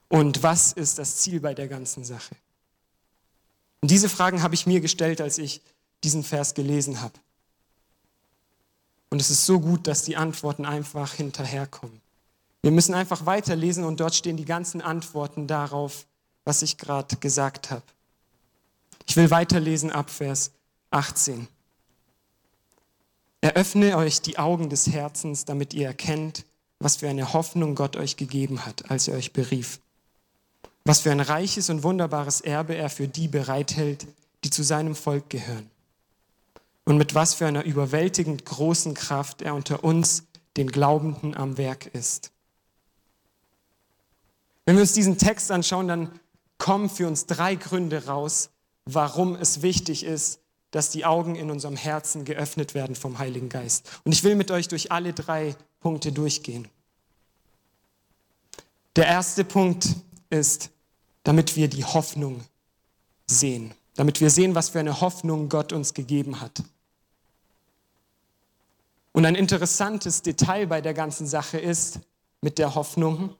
Und 0.09 0.43
was 0.43 0.73
ist 0.73 0.97
das 0.97 1.17
Ziel 1.17 1.39
bei 1.39 1.53
der 1.53 1.67
ganzen 1.67 2.03
Sache? 2.03 2.35
Und 3.81 3.91
diese 3.91 4.09
Fragen 4.09 4.41
habe 4.41 4.55
ich 4.55 4.65
mir 4.65 4.81
gestellt, 4.81 5.21
als 5.21 5.37
ich 5.37 5.61
diesen 6.03 6.23
Vers 6.23 6.53
gelesen 6.53 7.01
habe. 7.01 7.13
Und 9.09 9.21
es 9.21 9.29
ist 9.29 9.45
so 9.45 9.59
gut, 9.59 9.87
dass 9.87 10.03
die 10.03 10.17
Antworten 10.17 10.65
einfach 10.65 11.13
hinterherkommen. 11.13 12.01
Wir 12.67 12.73
müssen 12.73 12.95
einfach 12.95 13.25
weiterlesen 13.25 13.85
und 13.85 14.01
dort 14.01 14.13
stehen 14.13 14.35
die 14.35 14.43
ganzen 14.43 14.81
Antworten 14.81 15.47
darauf, 15.47 16.05
was 16.43 16.63
ich 16.63 16.77
gerade 16.77 17.15
gesagt 17.15 17.71
habe. 17.71 17.83
Ich 19.05 19.15
will 19.15 19.31
weiterlesen 19.31 19.89
ab 19.89 20.09
Vers 20.09 20.51
18. 20.91 21.47
Eröffne 23.39 23.95
euch 23.95 24.21
die 24.21 24.37
Augen 24.37 24.69
des 24.69 24.87
Herzens, 24.87 25.45
damit 25.45 25.73
ihr 25.73 25.87
erkennt, 25.87 26.43
was 26.79 26.97
für 26.97 27.07
eine 27.07 27.31
Hoffnung 27.31 27.73
Gott 27.73 27.95
euch 27.95 28.17
gegeben 28.17 28.65
hat, 28.65 28.91
als 28.91 29.07
er 29.07 29.15
euch 29.15 29.31
berief. 29.31 29.79
Was 30.83 30.99
für 30.99 31.11
ein 31.11 31.21
reiches 31.21 31.69
und 31.69 31.83
wunderbares 31.83 32.41
Erbe 32.41 32.75
er 32.75 32.89
für 32.89 33.07
die 33.07 33.29
bereithält, 33.29 34.07
die 34.43 34.49
zu 34.49 34.63
seinem 34.63 34.95
Volk 34.95 35.29
gehören 35.29 35.69
und 36.83 36.97
mit 36.97 37.15
was 37.15 37.33
für 37.33 37.45
einer 37.47 37.63
überwältigend 37.63 38.43
großen 38.43 38.93
Kraft 38.93 39.41
er 39.41 39.55
unter 39.55 39.85
uns, 39.85 40.25
den 40.57 40.67
Glaubenden, 40.67 41.33
am 41.33 41.57
Werk 41.57 41.85
ist. 41.93 42.33
Wenn 44.67 44.75
wir 44.75 44.81
uns 44.81 44.91
diesen 44.91 45.17
Text 45.17 45.49
anschauen, 45.49 45.87
dann 45.87 46.19
kommen 46.57 46.89
für 46.89 47.07
uns 47.07 47.25
drei 47.25 47.55
Gründe 47.55 48.05
raus, 48.07 48.49
warum 48.83 49.35
es 49.35 49.61
wichtig 49.61 50.03
ist, 50.03 50.41
dass 50.71 50.89
die 50.89 51.05
Augen 51.05 51.35
in 51.35 51.49
unserem 51.49 51.77
Herzen 51.77 52.25
geöffnet 52.25 52.73
werden 52.73 52.93
vom 52.93 53.17
Heiligen 53.17 53.47
Geist. 53.47 53.89
Und 54.03 54.11
ich 54.11 54.25
will 54.25 54.35
mit 54.35 54.51
euch 54.51 54.67
durch 54.67 54.91
alle 54.91 55.13
drei 55.13 55.55
Punkte 55.79 56.11
durchgehen. 56.11 56.67
Der 58.97 59.07
erste 59.07 59.45
Punkt 59.45 59.87
ist, 60.29 60.69
damit 61.23 61.55
wir 61.55 61.69
die 61.69 61.85
Hoffnung 61.85 62.43
sehen, 63.25 63.73
damit 63.95 64.19
wir 64.19 64.29
sehen, 64.29 64.53
was 64.53 64.67
für 64.67 64.81
eine 64.81 64.99
Hoffnung 64.99 65.47
Gott 65.47 65.71
uns 65.71 65.93
gegeben 65.93 66.41
hat. 66.41 66.61
Und 69.13 69.25
ein 69.25 69.35
interessantes 69.35 70.23
Detail 70.23 70.67
bei 70.67 70.81
der 70.81 70.93
ganzen 70.93 71.25
Sache 71.25 71.57
ist 71.57 72.01
mit 72.41 72.57
der 72.57 72.75
Hoffnung, 72.75 73.33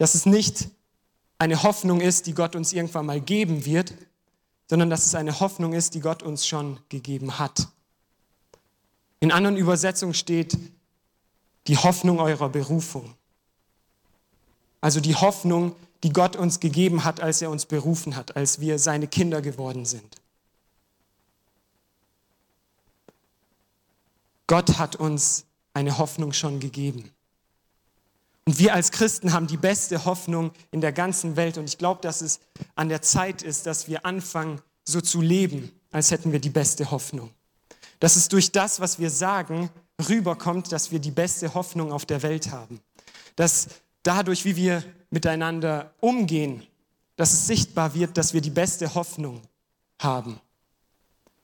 dass 0.00 0.14
es 0.14 0.24
nicht 0.24 0.70
eine 1.38 1.62
Hoffnung 1.62 2.00
ist, 2.00 2.26
die 2.26 2.32
Gott 2.32 2.56
uns 2.56 2.72
irgendwann 2.72 3.04
mal 3.04 3.20
geben 3.20 3.66
wird, 3.66 3.92
sondern 4.66 4.88
dass 4.88 5.04
es 5.04 5.14
eine 5.14 5.40
Hoffnung 5.40 5.74
ist, 5.74 5.92
die 5.92 6.00
Gott 6.00 6.22
uns 6.22 6.46
schon 6.46 6.80
gegeben 6.88 7.38
hat. 7.38 7.68
In 9.20 9.30
anderen 9.30 9.58
Übersetzungen 9.58 10.14
steht 10.14 10.56
die 11.66 11.76
Hoffnung 11.76 12.18
eurer 12.18 12.48
Berufung. 12.48 13.14
Also 14.80 15.00
die 15.00 15.16
Hoffnung, 15.16 15.76
die 16.02 16.14
Gott 16.14 16.34
uns 16.34 16.60
gegeben 16.60 17.04
hat, 17.04 17.20
als 17.20 17.42
er 17.42 17.50
uns 17.50 17.66
berufen 17.66 18.16
hat, 18.16 18.36
als 18.36 18.58
wir 18.58 18.78
seine 18.78 19.06
Kinder 19.06 19.42
geworden 19.42 19.84
sind. 19.84 20.16
Gott 24.46 24.78
hat 24.78 24.96
uns 24.96 25.44
eine 25.74 25.98
Hoffnung 25.98 26.32
schon 26.32 26.58
gegeben. 26.58 27.10
Und 28.46 28.58
wir 28.58 28.74
als 28.74 28.90
Christen 28.90 29.32
haben 29.32 29.46
die 29.46 29.56
beste 29.56 30.04
Hoffnung 30.04 30.52
in 30.70 30.80
der 30.80 30.92
ganzen 30.92 31.36
Welt. 31.36 31.58
Und 31.58 31.64
ich 31.64 31.78
glaube, 31.78 32.00
dass 32.00 32.20
es 32.20 32.40
an 32.74 32.88
der 32.88 33.02
Zeit 33.02 33.42
ist, 33.42 33.66
dass 33.66 33.88
wir 33.88 34.04
anfangen, 34.04 34.60
so 34.84 35.00
zu 35.00 35.20
leben, 35.20 35.70
als 35.92 36.10
hätten 36.10 36.32
wir 36.32 36.40
die 36.40 36.50
beste 36.50 36.90
Hoffnung. 36.90 37.30
Dass 38.00 38.16
es 38.16 38.28
durch 38.28 38.50
das, 38.50 38.80
was 38.80 38.98
wir 38.98 39.10
sagen, 39.10 39.70
rüberkommt, 40.08 40.72
dass 40.72 40.90
wir 40.90 40.98
die 40.98 41.10
beste 41.10 41.54
Hoffnung 41.54 41.92
auf 41.92 42.06
der 42.06 42.22
Welt 42.22 42.50
haben. 42.50 42.80
Dass 43.36 43.68
dadurch, 44.02 44.44
wie 44.44 44.56
wir 44.56 44.82
miteinander 45.10 45.92
umgehen, 46.00 46.66
dass 47.16 47.32
es 47.32 47.46
sichtbar 47.46 47.94
wird, 47.94 48.16
dass 48.16 48.32
wir 48.32 48.40
die 48.40 48.50
beste 48.50 48.94
Hoffnung 48.94 49.42
haben. 49.98 50.40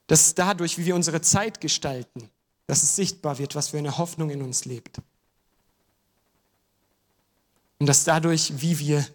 Dass 0.07 0.35
dadurch, 0.35 0.79
wie 0.79 0.87
wir 0.87 0.95
unsere 0.95 1.21
Zeit 1.21 1.61
gestalten, 1.61 2.31
dass 2.67 2.83
es 2.83 2.97
sichtbar 2.97 3.39
wird, 3.39 3.55
was 3.55 3.69
für 3.69 3.79
eine 3.79 3.99
Hoffnung 3.99 4.31
in 4.31 4.43
uns 4.43 4.65
lebt. 4.65 5.01
Und 7.79 7.87
dass 7.87 8.05
dadurch, 8.05 8.61
wie 8.61 8.79
wir 8.79 9.07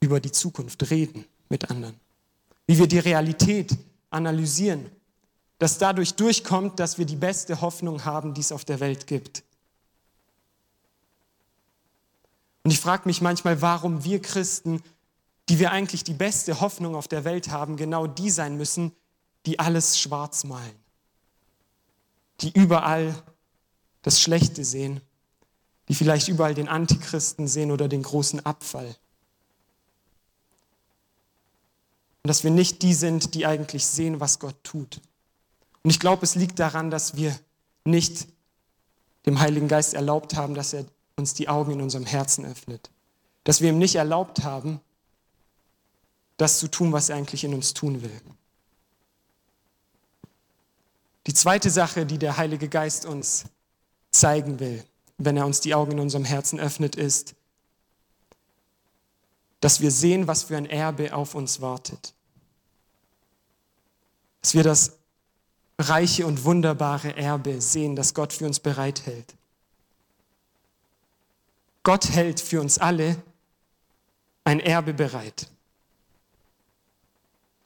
über 0.00 0.20
die 0.20 0.32
Zukunft 0.32 0.90
reden 0.90 1.26
mit 1.48 1.70
anderen, 1.70 1.94
wie 2.66 2.78
wir 2.78 2.86
die 2.86 2.98
Realität 2.98 3.76
analysieren, 4.10 4.90
dass 5.58 5.78
dadurch 5.78 6.14
durchkommt, 6.14 6.80
dass 6.80 6.96
wir 6.96 7.04
die 7.04 7.16
beste 7.16 7.60
Hoffnung 7.60 8.04
haben, 8.04 8.32
die 8.32 8.40
es 8.40 8.52
auf 8.52 8.64
der 8.64 8.80
Welt 8.80 9.06
gibt. 9.06 9.42
Und 12.62 12.70
ich 12.70 12.80
frage 12.80 13.02
mich 13.06 13.20
manchmal, 13.20 13.60
warum 13.60 14.04
wir 14.04 14.22
Christen, 14.22 14.82
die 15.48 15.58
wir 15.58 15.70
eigentlich 15.72 16.04
die 16.04 16.14
beste 16.14 16.60
Hoffnung 16.60 16.94
auf 16.94 17.08
der 17.08 17.24
Welt 17.24 17.50
haben, 17.50 17.76
genau 17.76 18.06
die 18.06 18.30
sein 18.30 18.56
müssen, 18.56 18.92
die 19.44 19.58
alles 19.58 19.98
schwarz 19.98 20.44
malen 20.44 20.80
die 22.42 22.52
überall 22.52 23.14
das 24.02 24.20
Schlechte 24.20 24.64
sehen, 24.64 25.00
die 25.90 25.96
vielleicht 25.96 26.28
überall 26.28 26.54
den 26.54 26.68
Antichristen 26.68 27.48
sehen 27.48 27.72
oder 27.72 27.88
den 27.88 28.04
großen 28.04 28.46
Abfall. 28.46 28.86
Und 32.22 32.28
dass 32.28 32.44
wir 32.44 32.52
nicht 32.52 32.82
die 32.82 32.94
sind, 32.94 33.34
die 33.34 33.44
eigentlich 33.44 33.84
sehen, 33.84 34.20
was 34.20 34.38
Gott 34.38 34.54
tut. 34.62 35.00
Und 35.82 35.90
ich 35.90 35.98
glaube, 35.98 36.22
es 36.22 36.36
liegt 36.36 36.60
daran, 36.60 36.92
dass 36.92 37.16
wir 37.16 37.36
nicht 37.84 38.28
dem 39.26 39.40
Heiligen 39.40 39.66
Geist 39.66 39.94
erlaubt 39.94 40.36
haben, 40.36 40.54
dass 40.54 40.72
er 40.74 40.84
uns 41.16 41.34
die 41.34 41.48
Augen 41.48 41.72
in 41.72 41.80
unserem 41.80 42.06
Herzen 42.06 42.44
öffnet. 42.44 42.88
Dass 43.42 43.60
wir 43.60 43.70
ihm 43.70 43.78
nicht 43.78 43.96
erlaubt 43.96 44.44
haben, 44.44 44.80
das 46.36 46.60
zu 46.60 46.68
tun, 46.68 46.92
was 46.92 47.08
er 47.08 47.16
eigentlich 47.16 47.42
in 47.42 47.52
uns 47.52 47.74
tun 47.74 48.00
will. 48.00 48.20
Die 51.26 51.34
zweite 51.34 51.68
Sache, 51.68 52.06
die 52.06 52.18
der 52.18 52.36
Heilige 52.36 52.68
Geist 52.68 53.06
uns 53.06 53.46
zeigen 54.12 54.60
will, 54.60 54.84
wenn 55.20 55.36
er 55.36 55.46
uns 55.46 55.60
die 55.60 55.74
Augen 55.74 55.92
in 55.92 56.00
unserem 56.00 56.24
Herzen 56.24 56.58
öffnet, 56.58 56.96
ist, 56.96 57.34
dass 59.60 59.80
wir 59.80 59.90
sehen, 59.90 60.26
was 60.26 60.44
für 60.44 60.56
ein 60.56 60.66
Erbe 60.66 61.14
auf 61.14 61.34
uns 61.34 61.60
wartet. 61.60 62.14
Dass 64.40 64.54
wir 64.54 64.62
das 64.62 64.92
reiche 65.78 66.26
und 66.26 66.44
wunderbare 66.44 67.16
Erbe 67.16 67.60
sehen, 67.60 67.96
das 67.96 68.14
Gott 68.14 68.32
für 68.32 68.46
uns 68.46 68.60
bereithält. 68.60 69.34
Gott 71.82 72.10
hält 72.10 72.40
für 72.40 72.60
uns 72.60 72.78
alle 72.78 73.22
ein 74.44 74.60
Erbe 74.60 74.94
bereit. 74.94 75.48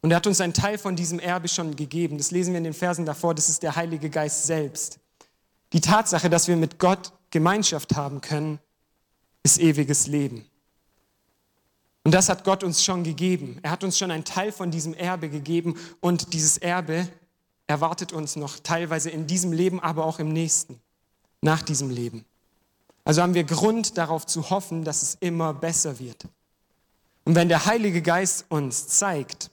Und 0.02 0.10
er 0.10 0.16
hat 0.16 0.26
uns 0.26 0.40
einen 0.40 0.52
Teil 0.52 0.76
von 0.76 0.96
diesem 0.96 1.20
Erbe 1.20 1.48
schon 1.48 1.76
gegeben. 1.76 2.18
Das 2.18 2.32
lesen 2.32 2.52
wir 2.52 2.58
in 2.58 2.64
den 2.64 2.74
Versen 2.74 3.06
davor. 3.06 3.34
Das 3.34 3.48
ist 3.48 3.62
der 3.62 3.76
Heilige 3.76 4.10
Geist 4.10 4.44
selbst. 4.44 4.98
Die 5.72 5.80
Tatsache, 5.80 6.28
dass 6.28 6.46
wir 6.48 6.56
mit 6.56 6.78
Gott 6.78 7.12
Gemeinschaft 7.34 7.96
haben 7.96 8.20
können, 8.20 8.60
ist 9.42 9.58
ewiges 9.58 10.06
Leben. 10.06 10.46
Und 12.04 12.14
das 12.14 12.28
hat 12.28 12.44
Gott 12.44 12.62
uns 12.62 12.84
schon 12.84 13.02
gegeben. 13.02 13.58
Er 13.62 13.72
hat 13.72 13.82
uns 13.82 13.98
schon 13.98 14.12
einen 14.12 14.24
Teil 14.24 14.52
von 14.52 14.70
diesem 14.70 14.94
Erbe 14.94 15.28
gegeben 15.28 15.74
und 16.00 16.32
dieses 16.32 16.58
Erbe 16.58 17.08
erwartet 17.66 18.12
uns 18.12 18.36
noch 18.36 18.60
teilweise 18.60 19.10
in 19.10 19.26
diesem 19.26 19.52
Leben, 19.52 19.80
aber 19.80 20.04
auch 20.04 20.20
im 20.20 20.32
nächsten, 20.32 20.80
nach 21.40 21.60
diesem 21.60 21.90
Leben. 21.90 22.24
Also 23.04 23.20
haben 23.20 23.34
wir 23.34 23.42
Grund 23.42 23.98
darauf 23.98 24.26
zu 24.26 24.50
hoffen, 24.50 24.84
dass 24.84 25.02
es 25.02 25.16
immer 25.18 25.52
besser 25.54 25.98
wird. 25.98 26.28
Und 27.24 27.34
wenn 27.34 27.48
der 27.48 27.66
Heilige 27.66 28.00
Geist 28.00 28.44
uns 28.48 28.86
zeigt, 28.86 29.50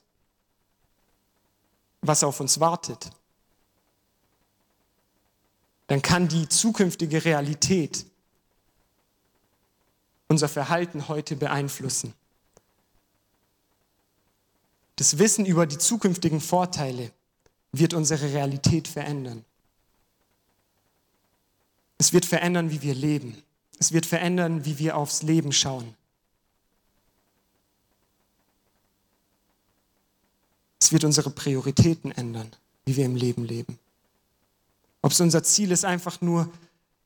was 2.01 2.23
auf 2.23 2.39
uns 2.41 2.59
wartet, 2.59 3.09
dann 5.91 6.01
kann 6.01 6.29
die 6.29 6.47
zukünftige 6.47 7.25
Realität 7.25 8.05
unser 10.29 10.47
Verhalten 10.47 11.09
heute 11.09 11.35
beeinflussen. 11.35 12.13
Das 14.95 15.17
Wissen 15.17 15.45
über 15.45 15.67
die 15.67 15.77
zukünftigen 15.77 16.39
Vorteile 16.39 17.11
wird 17.73 17.93
unsere 17.93 18.31
Realität 18.31 18.87
verändern. 18.87 19.43
Es 21.97 22.13
wird 22.13 22.25
verändern, 22.25 22.71
wie 22.71 22.81
wir 22.81 22.95
leben. 22.95 23.43
Es 23.77 23.91
wird 23.91 24.05
verändern, 24.05 24.63
wie 24.63 24.79
wir 24.79 24.95
aufs 24.95 25.23
Leben 25.23 25.51
schauen. 25.51 25.93
Es 30.79 30.93
wird 30.93 31.03
unsere 31.03 31.31
Prioritäten 31.31 32.13
ändern, 32.13 32.49
wie 32.85 32.95
wir 32.95 33.03
im 33.03 33.17
Leben 33.17 33.43
leben. 33.43 33.77
Ob 35.01 35.11
es 35.11 35.21
unser 35.21 35.43
Ziel 35.43 35.71
ist, 35.71 35.85
einfach 35.85 36.21
nur 36.21 36.49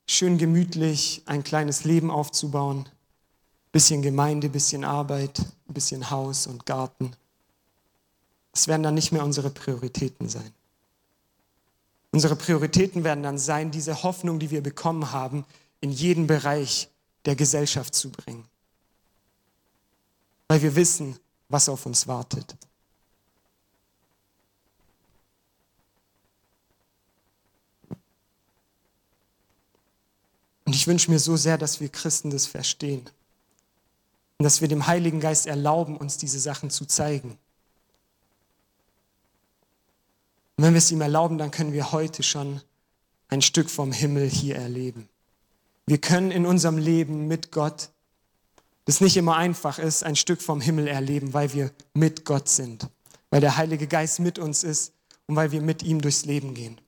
schön 0.08 0.38
gemütlich 0.38 1.24
ein 1.26 1.44
kleines 1.44 1.84
Leben 1.84 2.12
aufzubauen, 2.12 2.88
bisschen 3.72 4.02
Gemeinde, 4.02 4.50
bisschen 4.50 4.84
Arbeit, 4.84 5.42
bisschen 5.68 6.10
Haus 6.10 6.48
und 6.48 6.66
Garten. 6.66 7.16
Das 8.52 8.68
werden 8.68 8.84
dann 8.84 8.96
nicht 8.96 9.12
mehr 9.12 9.24
unsere 9.24 9.50
Prioritäten 9.50 10.30
sein. 10.30 10.52
Unsere 12.12 12.36
Prioritäten 12.38 13.04
werden 13.04 13.24
dann 13.24 13.38
sein, 13.38 13.72
diese 13.72 14.04
Hoffnung, 14.04 14.40
die 14.40 14.50
wir 14.52 14.64
bekommen 14.64 15.12
haben, 15.12 15.46
in 15.82 15.92
jeden 15.92 16.28
Bereich 16.28 16.88
der 17.26 17.36
Gesellschaft 17.36 17.94
zu 17.94 18.10
bringen. 18.10 18.46
Weil 20.48 20.62
wir 20.62 20.76
wissen, 20.76 21.20
was 21.50 21.68
auf 21.68 21.86
uns 21.86 22.08
wartet. 22.08 22.56
Ich 30.76 30.88
wünsche 30.88 31.10
mir 31.10 31.20
so 31.20 31.38
sehr, 31.38 31.58
dass 31.58 31.80
wir 31.80 31.88
Christen 31.88 32.32
das 32.32 32.48
verstehen. 32.48 33.10
Und 34.38 34.44
dass 34.44 34.60
wir 34.60 34.68
dem 34.68 34.88
Heiligen 34.88 35.22
Geist 35.22 35.48
erlauben, 35.48 35.96
uns 35.96 36.18
diese 36.18 36.38
Sachen 36.38 36.70
zu 36.70 36.86
zeigen. 36.86 37.38
Und 40.58 40.66
wenn 40.66 40.74
wir 40.74 40.80
es 40.80 40.92
ihm 40.92 41.00
erlauben, 41.00 41.38
dann 41.38 41.50
können 41.50 41.72
wir 41.72 41.94
heute 41.94 42.24
schon 42.24 42.60
ein 43.30 43.42
Stück 43.42 43.70
vom 43.70 43.94
Himmel 43.94 44.30
hier 44.30 44.58
erleben. 44.58 45.08
Wir 45.86 45.98
können 45.98 46.32
in 46.32 46.46
unserem 46.46 46.78
Leben 46.78 47.30
mit 47.30 47.54
Gott, 47.54 47.90
das 48.84 49.00
nicht 49.00 49.16
immer 49.16 49.38
einfach 49.38 49.80
ist, 49.80 50.04
ein 50.04 50.18
Stück 50.18 50.42
vom 50.42 50.60
Himmel 50.60 50.90
erleben, 50.90 51.34
weil 51.34 51.54
wir 51.54 51.72
mit 51.94 52.26
Gott 52.26 52.50
sind, 52.50 52.90
weil 53.30 53.40
der 53.40 53.56
Heilige 53.56 53.88
Geist 53.88 54.20
mit 54.20 54.40
uns 54.40 54.66
ist 54.66 54.92
und 55.28 55.38
weil 55.38 55.54
wir 55.54 55.62
mit 55.62 55.84
ihm 55.84 56.02
durchs 56.02 56.26
Leben 56.26 56.54
gehen. 56.54 56.82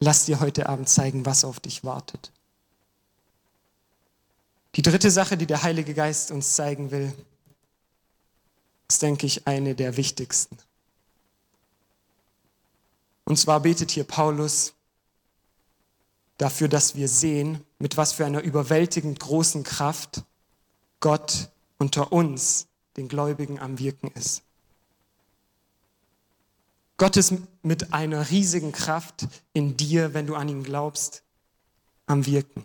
Lass 0.00 0.24
dir 0.24 0.40
heute 0.40 0.68
Abend 0.68 0.88
zeigen, 0.88 1.26
was 1.26 1.44
auf 1.44 1.60
dich 1.60 1.84
wartet. 1.84 2.32
Die 4.76 4.82
dritte 4.82 5.10
Sache, 5.10 5.36
die 5.36 5.46
der 5.46 5.62
Heilige 5.62 5.94
Geist 5.94 6.30
uns 6.30 6.54
zeigen 6.54 6.90
will, 6.90 7.12
ist, 8.88 9.02
denke 9.02 9.26
ich, 9.26 9.46
eine 9.46 9.74
der 9.74 9.96
wichtigsten. 9.96 10.56
Und 13.24 13.36
zwar 13.36 13.60
betet 13.60 13.90
hier 13.90 14.04
Paulus 14.04 14.72
dafür, 16.38 16.68
dass 16.68 16.94
wir 16.94 17.06
sehen, 17.06 17.64
mit 17.78 17.96
was 17.96 18.12
für 18.12 18.24
einer 18.24 18.40
überwältigend 18.40 19.20
großen 19.20 19.62
Kraft 19.62 20.24
Gott 21.00 21.50
unter 21.78 22.12
uns, 22.12 22.66
den 22.96 23.08
Gläubigen, 23.08 23.60
am 23.60 23.78
Wirken 23.78 24.08
ist. 24.12 24.42
Gott 27.00 27.16
ist 27.16 27.32
mit 27.62 27.94
einer 27.94 28.28
riesigen 28.28 28.72
Kraft 28.72 29.26
in 29.54 29.74
dir, 29.74 30.12
wenn 30.12 30.26
du 30.26 30.34
an 30.34 30.50
ihn 30.50 30.62
glaubst, 30.62 31.22
am 32.04 32.26
Wirken. 32.26 32.60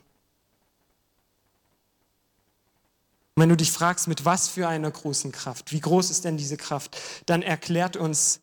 Und 3.34 3.41
wenn 3.41 3.48
du 3.48 3.56
dich 3.56 3.71
fragst, 3.71 4.10
mit 4.10 4.26
was 4.26 4.50
für 4.50 4.67
einer 4.67 4.91
großen 4.91 5.32
Kraft, 5.32 5.71
wie 5.71 5.80
groß 5.80 6.10
ist 6.10 6.26
denn 6.26 6.36
diese 6.36 6.58
Kraft, 6.58 6.98
dann 7.28 7.43
erklärt 7.43 7.95
uns 7.95 8.41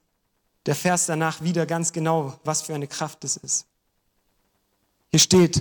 der 0.65 0.75
Vers 0.77 1.05
danach 1.05 1.43
wieder 1.43 1.67
ganz 1.67 1.93
genau, 1.93 2.41
was 2.43 2.63
für 2.63 2.75
eine 2.75 2.89
Kraft 2.89 3.23
es 3.25 3.37
ist. 3.37 3.67
Hier 5.11 5.21
steht, 5.21 5.61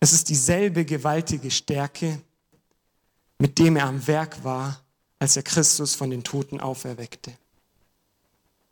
es 0.00 0.14
ist 0.14 0.30
dieselbe 0.30 0.86
gewaltige 0.86 1.50
Stärke, 1.50 2.18
mit 3.36 3.58
dem 3.58 3.76
er 3.76 3.88
am 3.88 4.06
Werk 4.06 4.42
war, 4.42 4.80
als 5.18 5.36
er 5.36 5.42
Christus 5.42 5.94
von 5.94 6.08
den 6.08 6.24
Toten 6.24 6.60
auferweckte. 6.60 7.36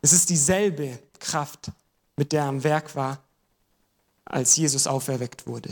Es 0.01 0.13
ist 0.13 0.29
dieselbe 0.29 0.99
Kraft, 1.19 1.71
mit 2.17 2.31
der 2.31 2.43
er 2.43 2.49
am 2.49 2.63
Werk 2.63 2.95
war, 2.95 3.23
als 4.25 4.55
Jesus 4.55 4.87
auferweckt 4.87 5.45
wurde. 5.45 5.69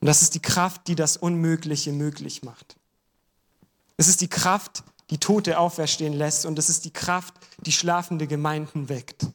Und 0.00 0.06
das 0.06 0.22
ist 0.22 0.34
die 0.34 0.42
Kraft, 0.42 0.88
die 0.88 0.94
das 0.94 1.16
Unmögliche 1.16 1.92
möglich 1.92 2.42
macht. 2.42 2.76
Es 3.96 4.08
ist 4.08 4.20
die 4.20 4.28
Kraft, 4.28 4.84
die 5.10 5.18
Tote 5.18 5.58
auferstehen 5.58 6.12
lässt 6.12 6.44
und 6.44 6.58
es 6.58 6.68
ist 6.68 6.84
die 6.84 6.92
Kraft, 6.92 7.34
die 7.58 7.72
schlafende 7.72 8.26
Gemeinden 8.26 8.88
weckt. 8.88 9.26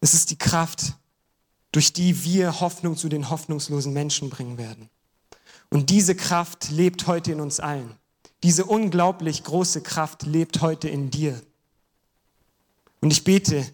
Es 0.00 0.14
ist 0.14 0.30
die 0.30 0.38
Kraft, 0.38 0.94
durch 1.72 1.92
die 1.92 2.24
wir 2.24 2.60
Hoffnung 2.60 2.96
zu 2.96 3.08
den 3.08 3.28
hoffnungslosen 3.28 3.92
Menschen 3.92 4.30
bringen 4.30 4.56
werden. 4.56 4.88
Und 5.70 5.90
diese 5.90 6.14
Kraft 6.14 6.70
lebt 6.70 7.06
heute 7.06 7.32
in 7.32 7.40
uns 7.40 7.60
allen. 7.60 7.94
Diese 8.42 8.64
unglaublich 8.64 9.44
große 9.44 9.82
Kraft 9.82 10.22
lebt 10.22 10.62
heute 10.62 10.88
in 10.88 11.10
dir. 11.10 11.42
Und 13.00 13.12
ich 13.12 13.24
bete, 13.24 13.66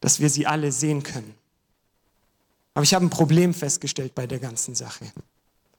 dass 0.00 0.20
wir 0.20 0.30
sie 0.30 0.46
alle 0.46 0.70
sehen 0.72 1.02
können. 1.02 1.34
Aber 2.74 2.82
ich 2.82 2.94
habe 2.94 3.04
ein 3.04 3.10
Problem 3.10 3.54
festgestellt 3.54 4.14
bei 4.14 4.26
der 4.26 4.38
ganzen 4.38 4.74
Sache. 4.74 5.06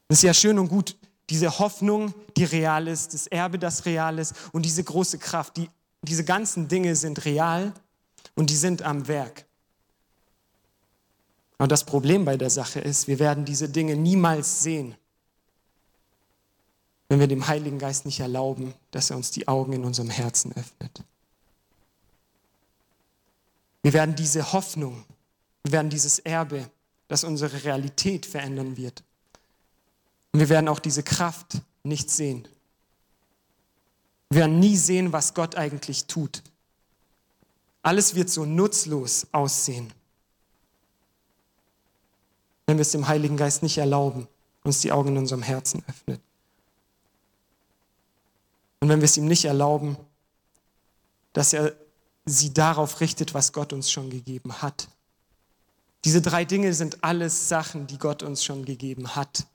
Es 0.07 0.17
ist 0.17 0.23
ja 0.23 0.33
schön 0.33 0.57
und 0.57 0.67
gut, 0.67 0.95
diese 1.29 1.59
Hoffnung, 1.59 2.13
die 2.35 2.45
real 2.45 2.87
ist, 2.87 3.13
das 3.13 3.27
Erbe, 3.27 3.59
das 3.59 3.85
real 3.85 4.17
ist 4.19 4.33
und 4.51 4.63
diese 4.63 4.83
große 4.83 5.19
Kraft, 5.19 5.57
die, 5.57 5.69
diese 6.01 6.23
ganzen 6.23 6.67
Dinge 6.67 6.95
sind 6.95 7.25
real 7.25 7.73
und 8.35 8.49
die 8.49 8.55
sind 8.55 8.81
am 8.81 9.07
Werk. 9.07 9.45
Aber 11.57 11.67
das 11.67 11.83
Problem 11.83 12.23
bei 12.23 12.37
der 12.37 12.49
Sache 12.49 12.79
ist, 12.79 13.07
wir 13.07 13.19
werden 13.19 13.45
diese 13.45 13.67
Dinge 13.67 13.95
niemals 13.95 14.63
sehen, 14.63 14.95
wenn 17.09 17.19
wir 17.19 17.27
dem 17.27 17.47
Heiligen 17.47 17.79
Geist 17.79 18.05
nicht 18.05 18.19
erlauben, 18.19 18.73
dass 18.91 19.09
er 19.09 19.17
uns 19.17 19.31
die 19.31 19.47
Augen 19.47 19.73
in 19.73 19.83
unserem 19.83 20.09
Herzen 20.09 20.53
öffnet. 20.53 21.03
Wir 23.88 23.93
werden 23.93 24.15
diese 24.15 24.52
Hoffnung, 24.52 25.06
wir 25.63 25.71
werden 25.71 25.89
dieses 25.89 26.19
Erbe 26.19 26.69
das 27.08 27.23
unsere 27.23 27.63
Realität 27.63 28.26
verändern 28.26 28.76
wird. 28.76 29.02
Und 30.34 30.41
wir 30.41 30.50
werden 30.50 30.67
auch 30.67 30.80
diese 30.80 31.04
Kraft 31.04 31.62
nicht 31.84 32.12
sehen. 32.12 32.50
Wir 34.30 34.41
werden 34.41 34.60
nie 34.60 34.76
sehen, 34.76 35.13
was 35.13 35.34
Gott 35.34 35.56
eigentlich 35.56 36.06
tut. 36.06 36.43
Alles 37.82 38.13
wird 38.13 38.30
so 38.30 38.43
nutzlos 38.43 39.26
aussehen, 39.32 39.93
wenn 42.65 42.76
wir 42.76 42.82
es 42.82 42.91
dem 42.91 43.08
Heiligen 43.08 43.38
Geist 43.38 43.63
nicht 43.63 43.78
erlauben, 43.78 44.28
uns 44.65 44.82
die 44.82 44.91
Augen 44.91 45.12
in 45.12 45.17
unserem 45.19 45.43
Herzen 45.43 45.82
öffnet. 45.88 46.19
Und 48.82 48.89
wenn 48.89 49.00
wir 49.00 49.06
es 49.06 49.15
ihm 49.15 49.28
nicht 49.28 49.45
erlauben, 49.45 49.95
dass 51.32 51.54
er 51.54 51.73
sie 52.27 52.53
darauf 52.53 52.99
richtet, 52.99 53.33
was 53.33 53.53
Gott 53.53 53.73
uns 53.73 53.89
schon 53.89 54.09
gegeben 54.09 54.61
hat. 54.61 54.89
Diese 56.03 56.21
drei 56.21 56.45
Dinge 56.45 56.73
sind 56.73 57.03
alles 57.03 57.49
Sachen, 57.49 57.87
die 57.87 57.97
Gott 57.97 58.21
uns 58.21 58.43
schon 58.43 58.65
gegeben 58.65 59.15
hat, 59.15 59.47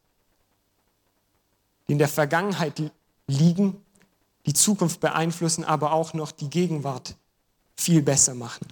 die 1.86 1.92
in 1.92 1.98
der 1.98 2.08
Vergangenheit 2.08 2.90
liegen, 3.26 3.80
die 4.46 4.54
Zukunft 4.54 5.00
beeinflussen, 5.00 5.64
aber 5.64 5.92
auch 5.92 6.14
noch 6.14 6.32
die 6.32 6.50
Gegenwart 6.50 7.14
viel 7.76 8.02
besser 8.02 8.34
machen. 8.34 8.66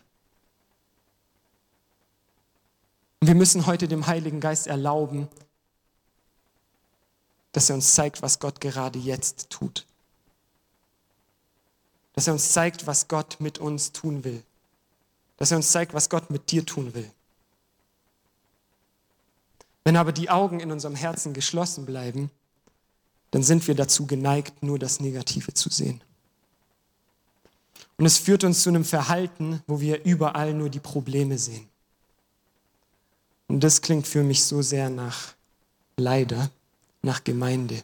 Und 3.21 3.29
wir 3.29 3.35
müssen 3.35 3.67
heute 3.67 3.87
dem 3.87 4.07
Heiligen 4.07 4.41
Geist 4.41 4.67
erlauben, 4.67 5.29
dass 7.53 7.69
er 7.69 7.75
uns 7.75 7.95
zeigt, 7.95 8.23
was 8.23 8.39
Gott 8.39 8.61
gerade 8.61 8.99
jetzt 8.99 9.51
tut. 9.51 9.85
Dass 12.21 12.27
er 12.27 12.35
uns 12.35 12.53
zeigt, 12.53 12.87
was 12.87 13.09
Gott 13.09 13.39
mit 13.41 13.57
uns 13.57 13.93
tun 13.93 14.25
will. 14.25 14.43
Dass 15.39 15.53
er 15.53 15.57
uns 15.57 15.73
zeigt, 15.73 15.95
was 15.95 16.11
Gott 16.11 16.29
mit 16.29 16.51
dir 16.51 16.67
tun 16.67 16.93
will. 16.93 17.11
Wenn 19.85 19.97
aber 19.97 20.13
die 20.13 20.29
Augen 20.29 20.61
in 20.61 20.71
unserem 20.71 20.97
Herzen 20.97 21.33
geschlossen 21.33 21.87
bleiben, 21.87 22.31
dann 23.31 23.43
sind 23.43 23.67
wir 23.67 23.75
dazu 23.75 24.07
geneigt, 24.07 24.63
nur 24.63 24.79
das 24.79 25.01
Negative 25.01 25.55
zu 25.55 25.71
sehen. 25.71 26.03
Und 27.97 28.05
es 28.05 28.19
führt 28.19 28.45
uns 28.45 28.65
zu 28.65 28.69
einem 28.69 28.85
Verhalten, 28.85 29.63
wo 29.67 29.81
wir 29.81 30.05
überall 30.05 30.53
nur 30.53 30.69
die 30.69 30.79
Probleme 30.79 31.39
sehen. 31.39 31.71
Und 33.49 33.61
das 33.65 33.81
klingt 33.81 34.07
für 34.07 34.23
mich 34.23 34.45
so 34.45 34.61
sehr 34.61 34.91
nach, 34.91 35.33
leider, 35.97 36.51
nach 37.01 37.25
Gemeinde, 37.25 37.83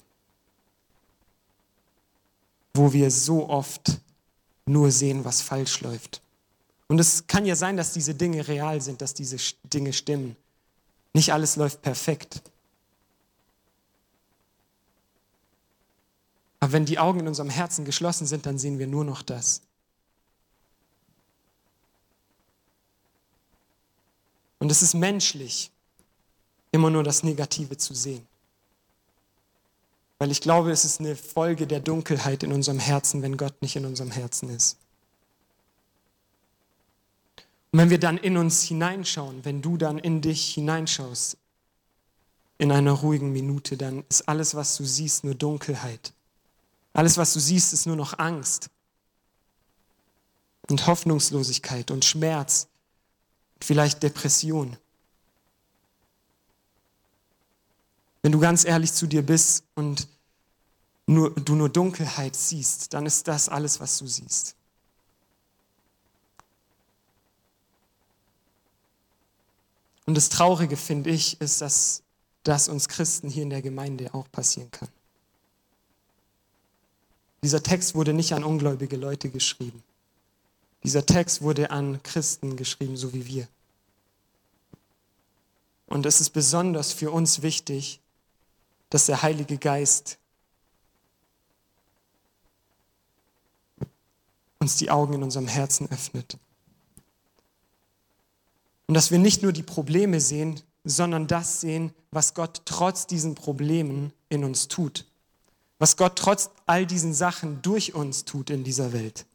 wo 2.75 2.93
wir 2.93 3.11
so 3.11 3.49
oft 3.49 3.99
nur 4.67 4.91
sehen, 4.91 5.25
was 5.25 5.41
falsch 5.41 5.81
läuft. 5.81 6.21
Und 6.89 6.99
es 6.99 7.27
kann 7.27 7.47
ja 7.47 7.57
sein, 7.57 7.77
dass 7.77 7.93
diese 7.93 8.15
Dinge 8.15 8.47
real 8.47 8.81
sind, 8.81 9.01
dass 9.01 9.15
diese 9.15 9.37
Dinge 9.65 9.93
stimmen. 9.93 10.37
Nicht 11.15 11.33
alles 11.33 11.57
läuft 11.57 11.83
perfekt. 11.83 12.43
Aber 16.61 16.73
wenn 16.73 16.85
die 16.85 16.99
Augen 16.99 17.21
in 17.21 17.29
unserem 17.29 17.51
Herzen 17.51 17.85
geschlossen 17.85 18.27
sind, 18.27 18.47
dann 18.47 18.59
sehen 18.59 18.79
wir 18.79 18.87
nur 18.87 19.05
noch 19.05 19.23
das. 19.23 19.63
Und 24.59 24.71
es 24.71 24.83
ist 24.83 24.95
menschlich, 24.95 25.71
immer 26.73 26.91
nur 26.91 27.05
das 27.05 27.23
Negative 27.23 27.77
zu 27.77 27.95
sehen. 27.95 28.27
Weil 30.19 30.31
ich 30.31 30.41
glaube, 30.41 30.71
es 30.71 30.85
ist 30.85 31.01
eine 31.01 31.15
Folge 31.15 31.67
der 31.67 31.81
Dunkelheit 31.81 32.43
in 32.43 32.53
unserem 32.53 32.79
Herzen, 32.79 33.23
wenn 33.23 33.37
Gott 33.37 33.61
nicht 33.61 33.77
in 33.77 33.85
unserem 33.85 34.11
Herzen 34.11 34.49
ist. 34.49 34.79
Und 37.73 37.81
wenn 37.81 37.91
wir 37.91 38.01
dann 38.01 38.17
in 38.17 38.37
uns 38.37 38.63
hineinschauen, 38.63 39.45
wenn 39.45 39.61
du 39.61 39.77
dann 39.77 39.99
in 39.99 40.23
dich 40.23 40.55
hineinschaust, 40.55 41.37
in 42.59 42.73
einer 42.73 42.93
ruhigen 42.93 43.33
Minute, 43.33 43.77
dann 43.77 44.05
ist 44.09 44.29
alles, 44.29 44.55
was 44.55 44.77
du 44.77 44.85
siehst, 44.85 45.25
nur 45.25 45.35
Dunkelheit. 45.35 46.15
Alles, 46.95 47.19
was 47.19 47.35
du 47.35 47.41
siehst, 47.41 47.75
ist 47.75 47.87
nur 47.87 47.97
noch 47.97 48.19
Angst 48.19 48.71
und 50.69 50.87
Hoffnungslosigkeit 50.87 51.91
und 51.91 52.05
Schmerz, 52.05 52.69
vielleicht 53.61 54.03
Depression. 54.03 54.77
Wenn 58.27 58.33
du 58.33 58.41
ganz 58.41 58.65
ehrlich 58.65 58.93
zu 58.93 59.07
dir 59.07 59.23
bist 59.23 59.63
und 59.77 60.09
nur, 61.07 61.31
du 61.31 61.55
nur 61.55 61.69
Dunkelheit 61.69 62.35
siehst, 62.35 62.93
dann 62.93 63.07
ist 63.07 63.29
das 63.29 63.49
alles, 63.49 63.79
was 63.79 63.99
du 63.99 64.09
siehst. 64.09 64.57
Und 70.07 70.17
das 70.17 70.29
Traurige, 70.29 70.77
finde 70.77 71.11
ich, 71.11 71.41
ist, 71.41 71.61
dass 71.61 72.03
das 72.43 72.69
uns 72.69 72.89
Christen 72.89 73.29
hier 73.31 73.45
in 73.45 73.51
der 73.51 73.63
Gemeinde 73.63 74.13
auch 74.13 74.29
passieren 74.33 74.73
kann. 74.73 74.89
Dieser 77.45 77.63
Text 77.63 77.95
wurde 77.95 78.13
nicht 78.13 78.33
an 78.33 78.43
ungläubige 78.43 78.97
Leute 78.97 79.31
geschrieben. 79.31 79.85
Dieser 80.83 81.07
Text 81.07 81.43
wurde 81.43 81.71
an 81.71 82.03
Christen 82.03 82.57
geschrieben, 82.57 82.97
so 82.97 83.13
wie 83.13 83.25
wir. 83.29 83.47
Und 85.87 86.07
es 86.07 86.21
ist 86.21 86.31
besonders 86.31 86.93
für 86.93 87.13
uns 87.13 87.43
wichtig, 87.43 88.01
dass 88.97 89.05
der 89.05 89.21
Heilige 89.21 89.59
Geist 89.59 90.17
uns 94.59 94.77
die 94.77 94.91
Augen 94.91 95.13
in 95.13 95.23
unserem 95.23 95.49
Herzen 95.49 95.87
öffnet. 95.91 96.39
Und 98.87 98.95
dass 98.95 99.11
wir 99.11 99.19
nicht 99.19 99.43
nur 99.43 99.53
die 99.53 99.63
Probleme 99.63 100.19
sehen, 100.19 100.63
sondern 100.83 101.27
das 101.27 101.61
sehen, 101.61 101.93
was 102.11 102.33
Gott 102.33 102.63
trotz 102.65 103.07
diesen 103.07 103.35
Problemen 103.35 104.15
in 104.31 104.45
uns 104.45 104.67
tut. 104.67 105.05
Was 105.79 105.99
Gott 105.99 106.17
trotz 106.17 106.49
all 106.65 106.87
diesen 106.87 107.13
Sachen 107.13 107.61
durch 107.61 107.93
uns 107.93 108.25
tut 108.25 108.49
in 108.49 108.65
dieser 108.65 108.95
Welt. 108.95 109.27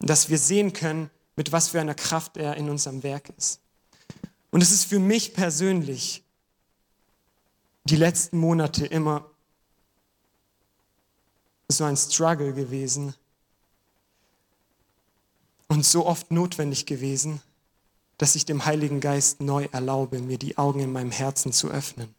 Und 0.00 0.10
dass 0.10 0.30
wir 0.30 0.38
sehen 0.38 0.72
können, 0.72 1.10
mit 1.36 1.52
was 1.52 1.68
für 1.68 1.80
einer 1.80 1.94
Kraft 1.94 2.38
er 2.38 2.56
in 2.56 2.70
uns 2.70 2.88
am 2.88 3.04
Werk 3.04 3.32
ist. 3.38 3.60
Und 4.50 4.64
es 4.64 4.72
ist 4.72 4.86
für 4.86 4.98
mich 4.98 5.32
persönlich 5.32 6.24
die 7.86 7.96
letzten 7.96 8.38
Monate 8.38 8.84
immer 8.84 9.30
so 11.68 11.84
ein 11.84 11.96
Struggle 11.96 12.52
gewesen 12.52 13.14
und 15.68 15.84
so 15.84 16.06
oft 16.06 16.30
notwendig 16.30 16.86
gewesen, 16.86 17.40
dass 18.18 18.34
ich 18.34 18.44
dem 18.44 18.64
Heiligen 18.64 19.00
Geist 19.00 19.40
neu 19.40 19.68
erlaube, 19.72 20.20
mir 20.20 20.38
die 20.38 20.58
Augen 20.58 20.80
in 20.80 20.92
meinem 20.92 21.10
Herzen 21.10 21.52
zu 21.52 21.68
öffnen. 21.68 22.12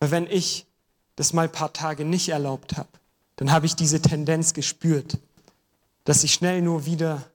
Weil 0.00 0.10
wenn 0.10 0.26
ich 0.26 0.66
das 1.16 1.32
mal 1.32 1.46
ein 1.46 1.52
paar 1.52 1.72
Tage 1.72 2.04
nicht 2.04 2.28
erlaubt 2.28 2.76
habe, 2.76 2.88
dann 3.36 3.50
habe 3.50 3.66
ich 3.66 3.74
diese 3.74 4.00
Tendenz 4.00 4.54
gespürt, 4.54 5.18
dass 6.04 6.22
ich 6.22 6.34
schnell 6.34 6.62
nur 6.62 6.86
wieder 6.86 7.30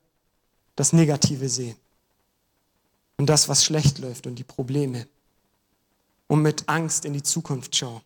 das 0.76 0.92
Negative 0.92 1.48
sehe 1.48 1.76
und 3.20 3.26
das, 3.26 3.50
was 3.50 3.62
schlecht 3.62 3.98
läuft 3.98 4.26
und 4.26 4.36
die 4.36 4.44
Probleme 4.44 5.06
und 6.26 6.40
mit 6.40 6.70
Angst 6.70 7.04
in 7.04 7.12
die 7.12 7.22
Zukunft 7.22 7.76
schaue. 7.76 8.00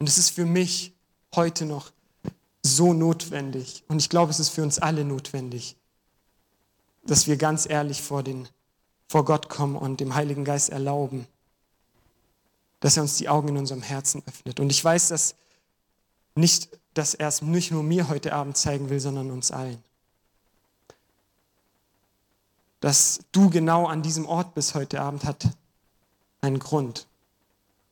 Und 0.00 0.08
es 0.08 0.18
ist 0.18 0.30
für 0.30 0.44
mich 0.44 0.92
heute 1.36 1.66
noch 1.66 1.92
so 2.64 2.92
notwendig 2.94 3.84
und 3.86 4.00
ich 4.00 4.08
glaube, 4.08 4.32
es 4.32 4.40
ist 4.40 4.48
für 4.48 4.64
uns 4.64 4.80
alle 4.80 5.04
notwendig, 5.04 5.76
dass 7.04 7.28
wir 7.28 7.36
ganz 7.36 7.70
ehrlich 7.70 8.02
vor, 8.02 8.24
den, 8.24 8.48
vor 9.06 9.24
Gott 9.24 9.48
kommen 9.48 9.76
und 9.76 10.00
dem 10.00 10.16
Heiligen 10.16 10.44
Geist 10.44 10.70
erlauben, 10.70 11.28
dass 12.80 12.96
er 12.96 13.04
uns 13.04 13.18
die 13.18 13.28
Augen 13.28 13.50
in 13.50 13.56
unserem 13.56 13.82
Herzen 13.82 14.24
öffnet. 14.26 14.58
Und 14.58 14.70
ich 14.70 14.84
weiß, 14.84 15.10
dass 15.10 15.36
nicht, 16.34 16.76
dass 16.92 17.14
er 17.14 17.28
es 17.28 17.40
nicht 17.40 17.70
nur 17.70 17.84
mir 17.84 18.08
heute 18.08 18.32
Abend 18.32 18.56
zeigen 18.56 18.90
will, 18.90 18.98
sondern 18.98 19.30
uns 19.30 19.52
allen. 19.52 19.80
Dass 22.80 23.20
du 23.32 23.50
genau 23.50 23.86
an 23.86 24.02
diesem 24.02 24.26
Ort 24.26 24.54
bist 24.54 24.74
heute 24.74 25.00
Abend, 25.00 25.24
hat 25.24 25.48
einen 26.40 26.58
Grund. 26.58 27.06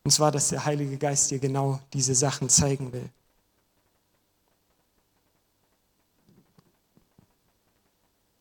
Und 0.04 0.10
zwar, 0.10 0.32
dass 0.32 0.48
der 0.48 0.64
Heilige 0.64 0.96
Geist 0.96 1.30
dir 1.30 1.38
genau 1.38 1.80
diese 1.92 2.14
Sachen 2.14 2.48
zeigen 2.48 2.92
will. 2.92 3.10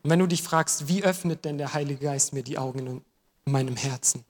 Und 0.04 0.12
wenn 0.12 0.20
du 0.20 0.28
dich 0.28 0.42
fragst, 0.42 0.88
wie 0.88 1.04
öffnet 1.04 1.44
denn 1.44 1.58
der 1.58 1.74
Heilige 1.74 2.06
Geist 2.06 2.32
mir 2.32 2.44
die 2.44 2.58
Augen 2.58 2.88
in 2.88 3.52
meinem 3.52 3.76
Herzen? 3.76 4.24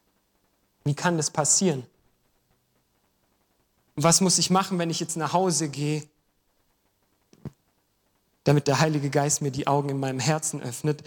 Wie 0.84 0.96
kann 0.96 1.18
das 1.18 1.30
passieren? 1.30 1.86
Was 3.96 4.22
muss 4.22 4.40
ich 4.40 4.50
machen, 4.50 4.80
wenn 4.80 4.90
ich 4.90 5.00
jetzt 5.00 5.18
nach 5.18 5.34
Hause 5.34 5.70
gehe, 5.70 6.04
damit 8.44 8.68
der 8.68 8.80
Heilige 8.80 9.12
Geist 9.12 9.44
mir 9.44 9.52
die 9.52 9.68
Augen 9.68 9.90
in 9.90 10.00
meinem 10.00 10.20
Herzen 10.20 10.62
öffnet? 10.62 11.04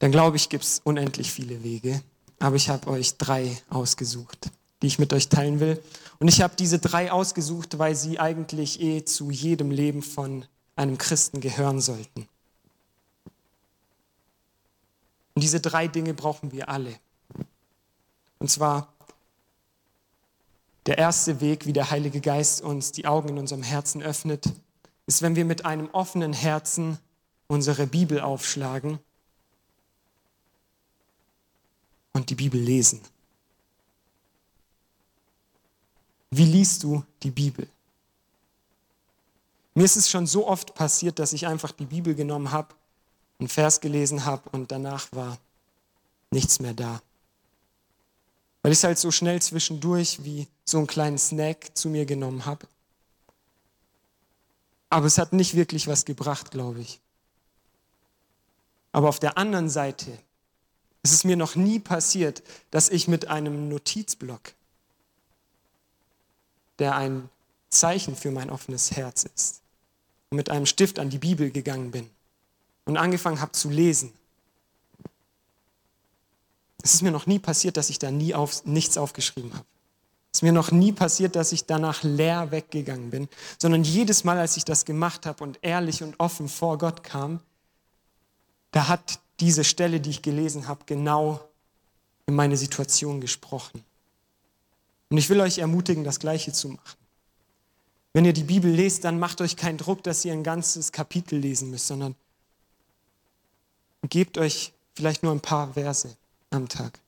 Dann 0.00 0.10
glaube 0.10 0.36
ich, 0.36 0.48
gibt 0.48 0.64
es 0.64 0.80
unendlich 0.82 1.30
viele 1.30 1.62
Wege. 1.62 2.02
Aber 2.40 2.56
ich 2.56 2.70
habe 2.70 2.88
euch 2.90 3.18
drei 3.18 3.56
ausgesucht, 3.68 4.50
die 4.82 4.86
ich 4.86 4.98
mit 4.98 5.12
euch 5.12 5.28
teilen 5.28 5.60
will. 5.60 5.80
Und 6.18 6.28
ich 6.28 6.40
habe 6.40 6.56
diese 6.58 6.78
drei 6.78 7.12
ausgesucht, 7.12 7.78
weil 7.78 7.94
sie 7.94 8.18
eigentlich 8.18 8.80
eh 8.80 9.04
zu 9.04 9.30
jedem 9.30 9.70
Leben 9.70 10.02
von 10.02 10.46
einem 10.74 10.96
Christen 10.96 11.40
gehören 11.40 11.80
sollten. 11.80 12.26
Und 15.34 15.42
diese 15.42 15.60
drei 15.60 15.86
Dinge 15.86 16.14
brauchen 16.14 16.50
wir 16.50 16.70
alle. 16.70 16.94
Und 18.38 18.50
zwar 18.50 18.92
der 20.86 20.96
erste 20.96 21.42
Weg, 21.42 21.66
wie 21.66 21.74
der 21.74 21.90
Heilige 21.90 22.22
Geist 22.22 22.62
uns 22.62 22.90
die 22.90 23.06
Augen 23.06 23.28
in 23.28 23.38
unserem 23.38 23.62
Herzen 23.62 24.02
öffnet, 24.02 24.46
ist, 25.06 25.20
wenn 25.20 25.36
wir 25.36 25.44
mit 25.44 25.66
einem 25.66 25.90
offenen 25.90 26.32
Herzen 26.32 26.98
unsere 27.48 27.86
Bibel 27.86 28.20
aufschlagen 28.20 28.98
und 32.20 32.28
die 32.28 32.34
Bibel 32.34 32.60
lesen. 32.60 33.00
Wie 36.30 36.44
liest 36.44 36.82
du 36.82 37.02
die 37.22 37.30
Bibel? 37.30 37.66
Mir 39.74 39.84
ist 39.84 39.96
es 39.96 40.10
schon 40.10 40.26
so 40.26 40.46
oft 40.46 40.74
passiert, 40.74 41.18
dass 41.18 41.32
ich 41.32 41.46
einfach 41.46 41.72
die 41.72 41.86
Bibel 41.86 42.14
genommen 42.14 42.52
habe, 42.52 42.74
einen 43.38 43.48
Vers 43.48 43.80
gelesen 43.80 44.26
habe 44.26 44.50
und 44.50 44.70
danach 44.70 45.08
war 45.12 45.38
nichts 46.30 46.60
mehr 46.60 46.74
da. 46.74 47.00
Weil 48.60 48.72
ich 48.72 48.78
es 48.78 48.84
halt 48.84 48.98
so 48.98 49.10
schnell 49.10 49.40
zwischendurch 49.40 50.22
wie 50.22 50.46
so 50.66 50.76
einen 50.76 50.86
kleinen 50.86 51.16
Snack 51.16 51.74
zu 51.74 51.88
mir 51.88 52.04
genommen 52.04 52.44
habe. 52.44 52.68
Aber 54.90 55.06
es 55.06 55.16
hat 55.16 55.32
nicht 55.32 55.54
wirklich 55.54 55.88
was 55.88 56.04
gebracht, 56.04 56.50
glaube 56.50 56.80
ich. 56.80 57.00
Aber 58.92 59.08
auf 59.08 59.20
der 59.20 59.38
anderen 59.38 59.70
Seite 59.70 60.18
ist 61.02 61.12
es 61.12 61.24
mir 61.24 61.36
noch 61.36 61.56
nie 61.56 61.78
passiert, 61.78 62.42
dass 62.70 62.88
ich 62.88 63.08
mit 63.08 63.28
einem 63.28 63.68
Notizblock, 63.68 64.52
der 66.78 66.96
ein 66.96 67.28
Zeichen 67.68 68.16
für 68.16 68.30
mein 68.30 68.50
offenes 68.50 68.92
Herz 68.92 69.24
ist, 69.34 69.60
mit 70.30 70.50
einem 70.50 70.66
Stift 70.66 70.98
an 70.98 71.10
die 71.10 71.18
Bibel 71.18 71.50
gegangen 71.50 71.90
bin 71.90 72.08
und 72.84 72.96
angefangen 72.96 73.40
habe 73.40 73.52
zu 73.52 73.70
lesen 73.70 74.12
es 76.82 76.94
ist 76.94 77.02
mir 77.02 77.10
noch 77.10 77.26
nie 77.26 77.38
passiert, 77.38 77.76
dass 77.76 77.90
ich 77.90 77.98
da 77.98 78.10
nie 78.10 78.34
auf, 78.34 78.64
nichts 78.64 78.96
aufgeschrieben 78.96 79.52
habe. 79.52 79.64
Es 80.32 80.38
ist 80.38 80.42
mir 80.42 80.52
noch 80.52 80.70
nie 80.70 80.92
passiert, 80.92 81.34
dass 81.36 81.52
ich 81.52 81.66
danach 81.66 82.02
leer 82.02 82.50
weggegangen 82.50 83.10
bin, 83.10 83.28
sondern 83.58 83.82
jedes 83.82 84.24
Mal, 84.24 84.38
als 84.38 84.56
ich 84.56 84.64
das 84.64 84.84
gemacht 84.84 85.26
habe 85.26 85.42
und 85.42 85.58
ehrlich 85.62 86.02
und 86.02 86.18
offen 86.18 86.48
vor 86.48 86.78
Gott 86.78 87.02
kam, 87.02 87.40
da 88.70 88.88
hat 88.88 89.18
diese 89.40 89.64
Stelle, 89.64 90.00
die 90.00 90.10
ich 90.10 90.22
gelesen 90.22 90.68
habe, 90.68 90.84
genau 90.86 91.48
in 92.26 92.34
meine 92.34 92.56
Situation 92.56 93.20
gesprochen. 93.20 93.82
Und 95.08 95.18
ich 95.18 95.28
will 95.28 95.40
euch 95.40 95.58
ermutigen, 95.58 96.04
das 96.04 96.20
Gleiche 96.20 96.52
zu 96.52 96.68
machen. 96.68 96.98
Wenn 98.12 98.24
ihr 98.24 98.32
die 98.32 98.44
Bibel 98.44 98.70
lest, 98.70 99.04
dann 99.04 99.18
macht 99.18 99.40
euch 99.40 99.56
keinen 99.56 99.78
Druck, 99.78 100.02
dass 100.02 100.24
ihr 100.24 100.32
ein 100.32 100.44
ganzes 100.44 100.92
Kapitel 100.92 101.38
lesen 101.38 101.70
müsst, 101.70 101.86
sondern 101.86 102.14
gebt 104.08 104.38
euch 104.38 104.72
vielleicht 104.94 105.22
nur 105.22 105.32
ein 105.32 105.40
paar 105.40 105.72
Verse 105.74 106.16
am 106.50 106.68
Tag. 106.68 106.98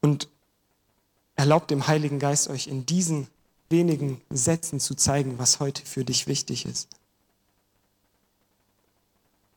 Und 0.00 0.28
erlaubt 1.36 1.70
dem 1.70 1.86
Heiligen 1.86 2.18
Geist 2.18 2.48
euch 2.48 2.66
in 2.66 2.86
diesen 2.86 3.28
wenigen 3.70 4.20
Sätzen 4.30 4.80
zu 4.80 4.94
zeigen, 4.94 5.38
was 5.38 5.60
heute 5.60 5.84
für 5.84 6.04
dich 6.04 6.26
wichtig 6.26 6.66
ist. 6.66 6.88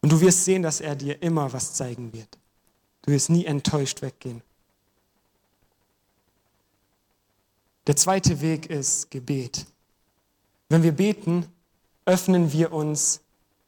Und 0.05 0.11
du 0.11 0.21
wirst 0.21 0.45
sehen, 0.45 0.61
dass 0.61 0.81
er 0.81 0.95
dir 0.95 1.19
immer 1.23 1.51
was 1.51 1.73
zeigen 1.73 2.13
wird. 2.13 2.37
Du 3.01 3.11
wirst 3.11 3.31
nie 3.31 3.43
enttäuscht 3.43 4.03
weggehen. 4.03 4.43
Der 7.87 7.95
zweite 7.95 8.39
Weg 8.39 8.67
ist 8.67 9.09
Gebet. 9.09 9.65
Wenn 10.69 10.83
wir 10.83 10.91
beten, 10.91 11.47
öffnen 12.05 12.53
wir 12.53 12.71
uns 12.71 13.21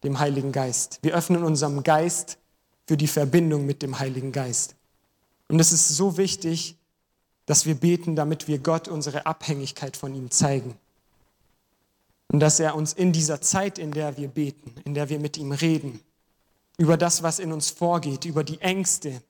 dem 0.04 0.20
Heiligen 0.20 0.52
Geist. 0.52 1.00
Wir 1.02 1.16
öffnen 1.16 1.44
unserem 1.44 1.82
Geist 1.82 2.38
für 2.86 2.98
die 2.98 3.08
Verbindung 3.08 3.66
mit 3.66 3.82
dem 3.82 3.98
Heiligen 3.98 4.32
Geist. 4.32 4.76
Und 5.48 5.60
es 5.60 5.72
ist 5.72 5.88
so 5.88 6.18
wichtig, 6.18 6.78
dass 7.48 7.66
wir 7.66 7.74
beten, 7.74 8.16
damit 8.16 8.48
wir 8.48 8.60
Gott 8.60 8.88
unsere 8.88 9.26
Abhängigkeit 9.26 9.98
von 9.98 10.14
ihm 10.14 10.30
zeigen. 10.30 10.78
Und 12.28 12.42
dass 12.42 12.60
er 12.60 12.76
uns 12.76 12.94
in 12.94 13.12
dieser 13.12 13.42
Zeit, 13.42 13.80
in 13.80 13.90
der 13.90 14.18
wir 14.18 14.28
beten, 14.28 14.76
in 14.86 14.94
der 14.94 15.10
wir 15.10 15.18
mit 15.18 15.38
ihm 15.38 15.52
reden, 15.52 16.00
über 16.78 16.98
das, 16.98 17.24
was 17.24 17.40
in 17.40 17.52
uns 17.52 17.70
vorgeht, 17.70 18.26
über 18.26 18.44
die 18.44 18.62
Ängste, 18.62 19.22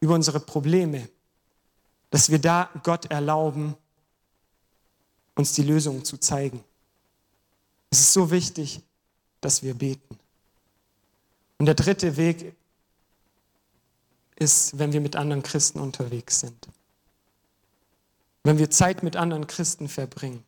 über 0.00 0.14
unsere 0.14 0.40
Probleme, 0.40 1.08
dass 2.10 2.30
wir 2.30 2.38
da 2.38 2.70
Gott 2.82 3.06
erlauben, 3.06 3.76
uns 5.34 5.52
die 5.52 5.62
Lösung 5.62 6.04
zu 6.04 6.16
zeigen. 6.16 6.62
Es 7.90 8.00
ist 8.00 8.12
so 8.12 8.30
wichtig, 8.30 8.80
dass 9.40 9.62
wir 9.62 9.74
beten. 9.74 10.18
Und 11.58 11.66
der 11.66 11.74
dritte 11.74 12.16
Weg 12.16 12.54
ist, 14.36 14.78
wenn 14.78 14.92
wir 14.92 15.00
mit 15.00 15.16
anderen 15.16 15.42
Christen 15.42 15.80
unterwegs 15.80 16.40
sind. 16.40 16.68
Wenn 18.44 18.58
wir 18.58 18.70
Zeit 18.70 19.02
mit 19.02 19.16
anderen 19.16 19.46
Christen 19.46 19.88
verbringen. 19.88 20.44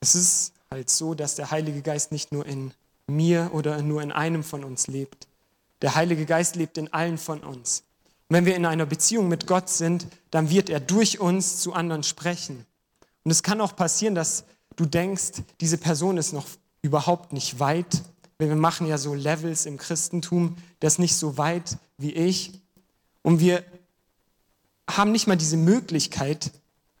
Es 0.00 0.14
ist 0.14 0.52
halt 0.70 0.88
so, 0.88 1.14
dass 1.14 1.34
der 1.34 1.50
Heilige 1.50 1.82
Geist 1.82 2.12
nicht 2.12 2.32
nur 2.32 2.46
in 2.46 2.72
mir 3.10 3.50
oder 3.52 3.82
nur 3.82 4.02
in 4.02 4.12
einem 4.12 4.42
von 4.42 4.64
uns 4.64 4.86
lebt. 4.86 5.26
Der 5.82 5.94
Heilige 5.94 6.26
Geist 6.26 6.56
lebt 6.56 6.78
in 6.78 6.92
allen 6.92 7.18
von 7.18 7.40
uns. 7.40 7.84
Und 8.28 8.36
wenn 8.36 8.46
wir 8.46 8.56
in 8.56 8.66
einer 8.66 8.86
Beziehung 8.86 9.28
mit 9.28 9.46
Gott 9.46 9.68
sind, 9.68 10.06
dann 10.30 10.50
wird 10.50 10.70
er 10.70 10.80
durch 10.80 11.20
uns 11.20 11.60
zu 11.60 11.72
anderen 11.72 12.02
sprechen. 12.02 12.64
Und 13.24 13.30
es 13.30 13.42
kann 13.42 13.60
auch 13.60 13.76
passieren, 13.76 14.14
dass 14.14 14.44
du 14.76 14.86
denkst, 14.86 15.42
diese 15.60 15.78
Person 15.78 16.16
ist 16.16 16.32
noch 16.32 16.46
überhaupt 16.82 17.32
nicht 17.32 17.60
weit 17.60 18.02
wir 18.48 18.56
machen 18.56 18.86
ja 18.86 18.96
so 18.96 19.14
Levels 19.14 19.66
im 19.66 19.76
Christentum, 19.76 20.56
das 20.80 20.94
ist 20.94 20.98
nicht 20.98 21.14
so 21.14 21.36
weit 21.36 21.76
wie 21.98 22.12
ich. 22.12 22.52
Und 23.22 23.40
wir 23.40 23.62
haben 24.88 25.12
nicht 25.12 25.26
mal 25.26 25.36
diese 25.36 25.58
Möglichkeit 25.58 26.50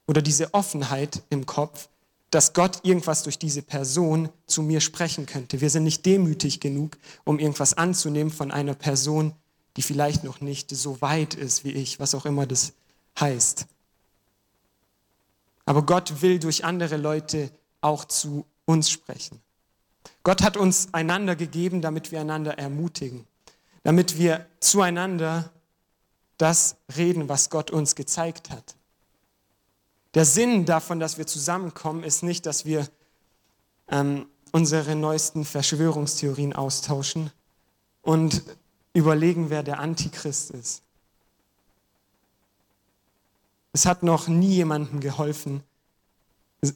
oder 0.06 0.20
diese 0.20 0.52
Offenheit 0.52 1.22
im 1.30 1.46
Kopf, 1.46 1.88
dass 2.30 2.52
Gott 2.52 2.80
irgendwas 2.84 3.24
durch 3.24 3.38
diese 3.38 3.62
Person 3.62 4.28
zu 4.46 4.62
mir 4.62 4.80
sprechen 4.80 5.26
könnte. 5.26 5.60
Wir 5.60 5.70
sind 5.70 5.84
nicht 5.84 6.06
demütig 6.06 6.60
genug, 6.60 6.96
um 7.24 7.38
irgendwas 7.38 7.74
anzunehmen 7.74 8.32
von 8.32 8.52
einer 8.52 8.74
Person, 8.74 9.34
die 9.76 9.82
vielleicht 9.82 10.24
noch 10.24 10.40
nicht 10.40 10.70
so 10.70 11.00
weit 11.00 11.34
ist 11.34 11.64
wie 11.64 11.72
ich, 11.72 11.98
was 11.98 12.14
auch 12.14 12.26
immer 12.26 12.46
das 12.46 12.72
heißt. 13.18 13.66
Aber 15.64 15.82
Gott 15.84 16.22
will 16.22 16.38
durch 16.38 16.64
andere 16.64 16.96
Leute 16.96 17.50
auch 17.80 18.04
zu 18.04 18.46
uns 18.64 18.90
sprechen. 18.90 19.40
Gott 20.22 20.42
hat 20.42 20.56
uns 20.56 20.88
einander 20.92 21.34
gegeben, 21.36 21.82
damit 21.82 22.12
wir 22.12 22.20
einander 22.20 22.58
ermutigen, 22.58 23.26
damit 23.82 24.18
wir 24.18 24.46
zueinander 24.60 25.50
das 26.38 26.76
reden, 26.96 27.28
was 27.28 27.50
Gott 27.50 27.70
uns 27.70 27.94
gezeigt 27.94 28.50
hat. 28.50 28.76
Der 30.14 30.24
Sinn 30.24 30.64
davon, 30.64 30.98
dass 30.98 31.18
wir 31.18 31.26
zusammenkommen, 31.26 32.02
ist 32.02 32.22
nicht, 32.22 32.46
dass 32.46 32.64
wir 32.64 32.88
ähm, 33.88 34.26
unsere 34.52 34.96
neuesten 34.96 35.44
Verschwörungstheorien 35.44 36.52
austauschen 36.52 37.30
und 38.02 38.42
überlegen, 38.92 39.50
wer 39.50 39.62
der 39.62 39.78
Antichrist 39.78 40.50
ist. 40.50 40.82
Es 43.72 43.86
hat 43.86 44.02
noch 44.02 44.26
nie 44.26 44.54
jemandem 44.54 45.00
geholfen 45.00 45.62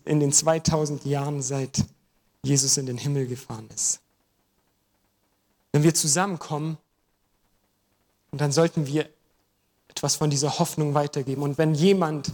in 0.05 0.21
den 0.21 0.33
2000 0.33 1.05
Jahren 1.05 1.43
seit 1.43 1.85
Jesus 2.45 2.77
in 2.77 2.87
den 2.87 2.99
Himmel 2.99 3.27
gefahren 3.27 3.69
ist. 3.75 4.01
Wenn 5.73 5.83
wir 5.83 5.95
zusammenkommen, 5.95 6.79
dann 8.31 8.53
sollten 8.53 8.87
wir 8.87 9.09
etwas 9.89 10.17
von 10.17 10.31
dieser 10.31 10.59
Hoffnung 10.59 10.95
weitergeben. 10.95 11.43
Und 11.43 11.59
wenn 11.59 11.75
jemand, 11.75 12.33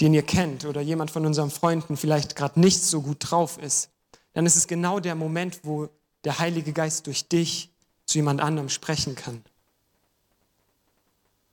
den 0.00 0.14
ihr 0.14 0.22
kennt 0.22 0.64
oder 0.64 0.80
jemand 0.80 1.10
von 1.10 1.24
unseren 1.24 1.50
Freunden 1.50 1.96
vielleicht 1.96 2.36
gerade 2.36 2.58
nicht 2.60 2.82
so 2.82 3.02
gut 3.02 3.18
drauf 3.20 3.58
ist, 3.58 3.90
dann 4.32 4.46
ist 4.46 4.56
es 4.56 4.66
genau 4.66 5.00
der 5.00 5.14
Moment, 5.14 5.60
wo 5.62 5.88
der 6.24 6.38
Heilige 6.38 6.72
Geist 6.72 7.06
durch 7.06 7.28
dich 7.28 7.70
zu 8.06 8.18
jemand 8.18 8.40
anderem 8.40 8.68
sprechen 8.68 9.14
kann. 9.14 9.44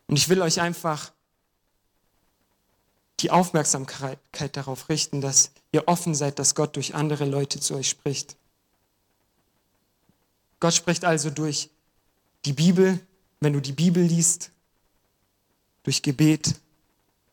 Und 0.07 0.17
ich 0.17 0.27
will 0.27 0.41
euch 0.41 0.59
einfach 0.59 1.11
die 3.19 3.31
Aufmerksamkeit 3.31 4.19
darauf 4.53 4.89
richten, 4.89 5.21
dass 5.21 5.51
ihr 5.71 5.87
offen 5.87 6.15
seid, 6.15 6.39
dass 6.39 6.55
Gott 6.55 6.75
durch 6.75 6.95
andere 6.95 7.25
Leute 7.25 7.59
zu 7.59 7.75
euch 7.75 7.89
spricht. 7.89 8.35
Gott 10.59 10.73
spricht 10.73 11.05
also 11.05 11.29
durch 11.29 11.69
die 12.45 12.53
Bibel, 12.53 12.99
wenn 13.39 13.53
du 13.53 13.61
die 13.61 13.73
Bibel 13.73 14.03
liest, 14.03 14.51
durch 15.83 16.01
Gebet 16.01 16.55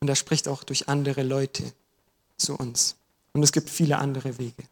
und 0.01 0.09
er 0.09 0.17
spricht 0.17 0.49
auch 0.49 0.65
durch 0.65 0.89
andere 0.89 1.23
Leute 1.23 1.73
zu 2.37 2.57
uns. 2.57 2.97
Und 3.33 3.43
es 3.43 3.53
gibt 3.53 3.71
viele 3.71 3.99
andere 3.99 4.39
Wege. 4.39 4.65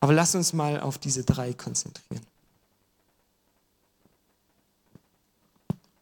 Aber 0.00 0.12
lass 0.12 0.34
uns 0.34 0.52
mal 0.52 0.80
auf 0.80 0.98
diese 0.98 1.24
drei 1.24 1.54
konzentrieren. 1.54 2.26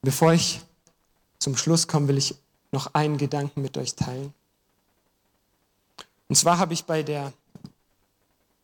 Bevor 0.02 0.32
ich 0.32 0.60
zum 1.38 1.56
Schluss 1.56 1.86
komme, 1.86 2.08
will 2.08 2.18
ich 2.18 2.34
noch 2.72 2.94
einen 2.94 3.18
Gedanken 3.18 3.62
mit 3.62 3.76
euch 3.78 3.94
teilen. 3.94 4.34
Und 6.28 6.36
zwar 6.36 6.58
habe 6.58 6.74
ich 6.74 6.84
bei 6.84 7.02
der 7.02 7.32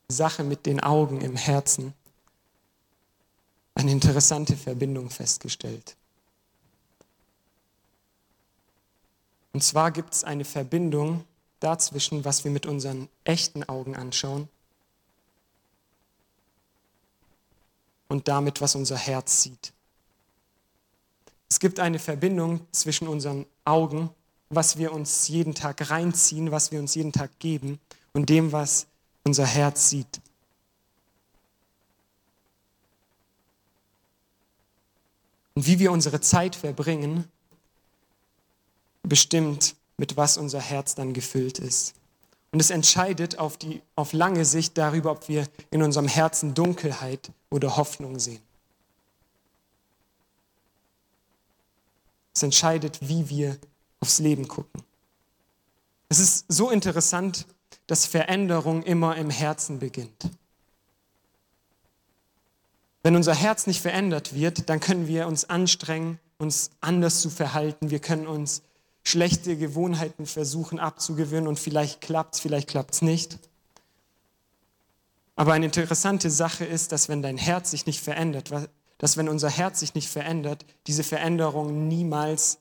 Sache 0.08 0.42
mit 0.42 0.66
den 0.66 0.80
Augen 0.80 1.20
im 1.20 1.36
Herzen 1.36 1.92
eine 3.74 3.92
interessante 3.92 4.56
Verbindung 4.56 5.10
festgestellt. 5.10 5.96
Und 9.52 9.62
zwar 9.62 9.90
gibt 9.90 10.14
es 10.14 10.24
eine 10.24 10.44
Verbindung 10.44 11.24
dazwischen, 11.60 12.24
was 12.24 12.44
wir 12.44 12.50
mit 12.50 12.66
unseren 12.66 13.08
echten 13.24 13.64
Augen 13.64 13.96
anschauen 13.96 14.48
und 18.08 18.28
damit, 18.28 18.60
was 18.60 18.74
unser 18.74 18.96
Herz 18.96 19.42
sieht. 19.42 19.72
Es 21.48 21.60
gibt 21.60 21.80
eine 21.80 21.98
Verbindung 21.98 22.60
zwischen 22.72 23.08
unseren 23.08 23.46
Augen, 23.64 24.10
was 24.50 24.78
wir 24.78 24.92
uns 24.92 25.28
jeden 25.28 25.54
Tag 25.54 25.90
reinziehen, 25.90 26.50
was 26.50 26.72
wir 26.72 26.78
uns 26.78 26.94
jeden 26.94 27.12
Tag 27.12 27.38
geben 27.38 27.78
und 28.12 28.28
dem, 28.28 28.52
was 28.52 28.86
unser 29.24 29.46
Herz 29.46 29.90
sieht. 29.90 30.20
Und 35.54 35.66
wie 35.66 35.78
wir 35.78 35.90
unsere 35.90 36.20
Zeit 36.20 36.54
verbringen, 36.54 37.24
bestimmt, 39.02 39.74
mit 39.96 40.16
was 40.16 40.36
unser 40.36 40.60
Herz 40.60 40.94
dann 40.94 41.12
gefüllt 41.12 41.58
ist. 41.58 41.94
Und 42.50 42.60
es 42.60 42.70
entscheidet 42.70 43.38
auf, 43.38 43.58
die, 43.58 43.82
auf 43.94 44.12
lange 44.12 44.44
Sicht 44.44 44.78
darüber, 44.78 45.10
ob 45.10 45.28
wir 45.28 45.46
in 45.70 45.82
unserem 45.82 46.08
Herzen 46.08 46.54
Dunkelheit 46.54 47.30
oder 47.50 47.76
Hoffnung 47.76 48.18
sehen. 48.18 48.40
Es 52.34 52.42
entscheidet, 52.42 52.98
wie 53.02 53.28
wir 53.28 53.58
aufs 54.00 54.18
Leben 54.18 54.48
gucken. 54.48 54.82
Es 56.08 56.20
ist 56.20 56.46
so 56.48 56.70
interessant, 56.70 57.46
dass 57.86 58.06
Veränderung 58.06 58.82
immer 58.82 59.16
im 59.16 59.28
Herzen 59.28 59.78
beginnt. 59.78 60.30
Wenn 63.02 63.16
unser 63.16 63.34
Herz 63.34 63.66
nicht 63.66 63.80
verändert 63.80 64.34
wird, 64.34 64.68
dann 64.68 64.80
können 64.80 65.06
wir 65.06 65.26
uns 65.26 65.48
anstrengen, 65.48 66.18
uns 66.38 66.70
anders 66.80 67.20
zu 67.20 67.30
verhalten. 67.30 67.90
Wir 67.90 68.00
können 68.00 68.26
uns 68.26 68.62
schlechte 69.08 69.56
Gewohnheiten 69.56 70.26
versuchen 70.26 70.78
abzugewöhnen 70.78 71.48
und 71.48 71.58
vielleicht 71.58 72.00
klappt 72.00 72.34
es, 72.34 72.40
vielleicht 72.40 72.68
klappt 72.68 72.94
es 72.94 73.02
nicht. 73.02 73.38
Aber 75.34 75.52
eine 75.52 75.66
interessante 75.66 76.30
Sache 76.30 76.64
ist, 76.64 76.92
dass 76.92 77.08
wenn 77.08 77.22
dein 77.22 77.38
Herz 77.38 77.70
sich 77.70 77.86
nicht 77.86 78.00
verändert, 78.00 78.50
dass 78.98 79.16
wenn 79.16 79.28
unser 79.28 79.48
Herz 79.48 79.80
sich 79.80 79.94
nicht 79.94 80.08
verändert, 80.08 80.64
diese 80.86 81.04
Veränderung 81.04 81.88
niemals 81.88 82.58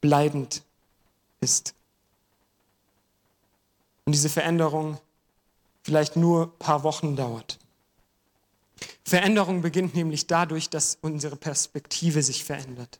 bleibend 0.00 0.62
ist. 1.40 1.74
Und 4.04 4.12
diese 4.12 4.28
Veränderung 4.28 4.98
vielleicht 5.82 6.16
nur 6.16 6.46
ein 6.46 6.58
paar 6.58 6.82
Wochen 6.82 7.16
dauert. 7.16 7.58
Veränderung 9.04 9.62
beginnt 9.62 9.94
nämlich 9.94 10.26
dadurch, 10.26 10.68
dass 10.68 10.98
unsere 11.00 11.36
Perspektive 11.36 12.22
sich 12.22 12.44
verändert. 12.44 12.98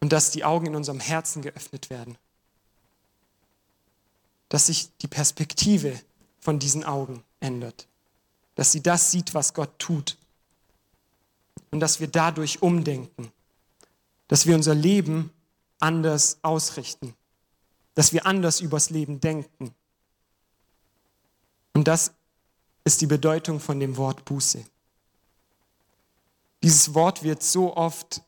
Und 0.00 0.12
dass 0.12 0.30
die 0.30 0.44
Augen 0.44 0.66
in 0.66 0.76
unserem 0.76 1.00
Herzen 1.00 1.42
geöffnet 1.42 1.90
werden. 1.90 2.16
Dass 4.48 4.66
sich 4.66 4.96
die 4.98 5.08
Perspektive 5.08 5.98
von 6.40 6.58
diesen 6.58 6.84
Augen 6.84 7.22
ändert. 7.38 7.86
Dass 8.54 8.72
sie 8.72 8.82
das 8.82 9.10
sieht, 9.10 9.34
was 9.34 9.54
Gott 9.54 9.78
tut. 9.78 10.16
Und 11.70 11.80
dass 11.80 12.00
wir 12.00 12.08
dadurch 12.08 12.62
umdenken. 12.62 13.30
Dass 14.28 14.46
wir 14.46 14.54
unser 14.54 14.74
Leben 14.74 15.30
anders 15.78 16.38
ausrichten. 16.42 17.14
Dass 17.94 18.12
wir 18.12 18.26
anders 18.26 18.60
übers 18.60 18.90
Leben 18.90 19.20
denken. 19.20 19.74
Und 21.74 21.86
das 21.86 22.12
ist 22.84 23.00
die 23.00 23.06
Bedeutung 23.06 23.60
von 23.60 23.78
dem 23.78 23.96
Wort 23.96 24.24
Buße. 24.24 24.64
Dieses 26.62 26.94
Wort 26.94 27.22
wird 27.22 27.42
so 27.42 27.76
oft 27.76 28.22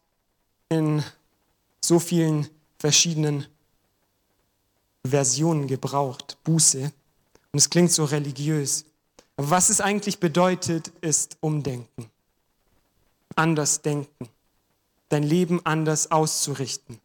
in 0.68 1.02
so 1.84 1.98
vielen 1.98 2.48
verschiedenen 2.78 3.46
Versionen 5.04 5.66
gebraucht, 5.66 6.38
Buße. 6.44 6.92
Und 7.52 7.58
es 7.58 7.68
klingt 7.68 7.92
so 7.92 8.04
religiös. 8.04 8.84
Aber 9.36 9.50
was 9.50 9.68
es 9.68 9.80
eigentlich 9.80 10.20
bedeutet, 10.20 10.88
ist 11.00 11.36
Umdenken. 11.40 12.10
Anders 13.34 13.82
denken. 13.82 14.28
Dein 15.08 15.22
Leben 15.22 15.60
anders 15.64 16.10
auszurichten. 16.10 17.00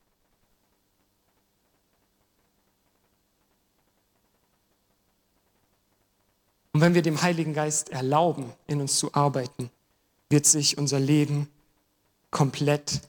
Und 6.74 6.82
wenn 6.82 6.94
wir 6.94 7.02
dem 7.02 7.22
Heiligen 7.22 7.54
Geist 7.54 7.90
erlauben, 7.90 8.54
in 8.68 8.80
uns 8.82 9.00
zu 9.00 9.14
arbeiten, 9.16 9.72
wird 10.30 10.46
sich 10.46 10.78
unser 10.78 11.00
Leben 11.00 11.50
komplett 12.30 13.02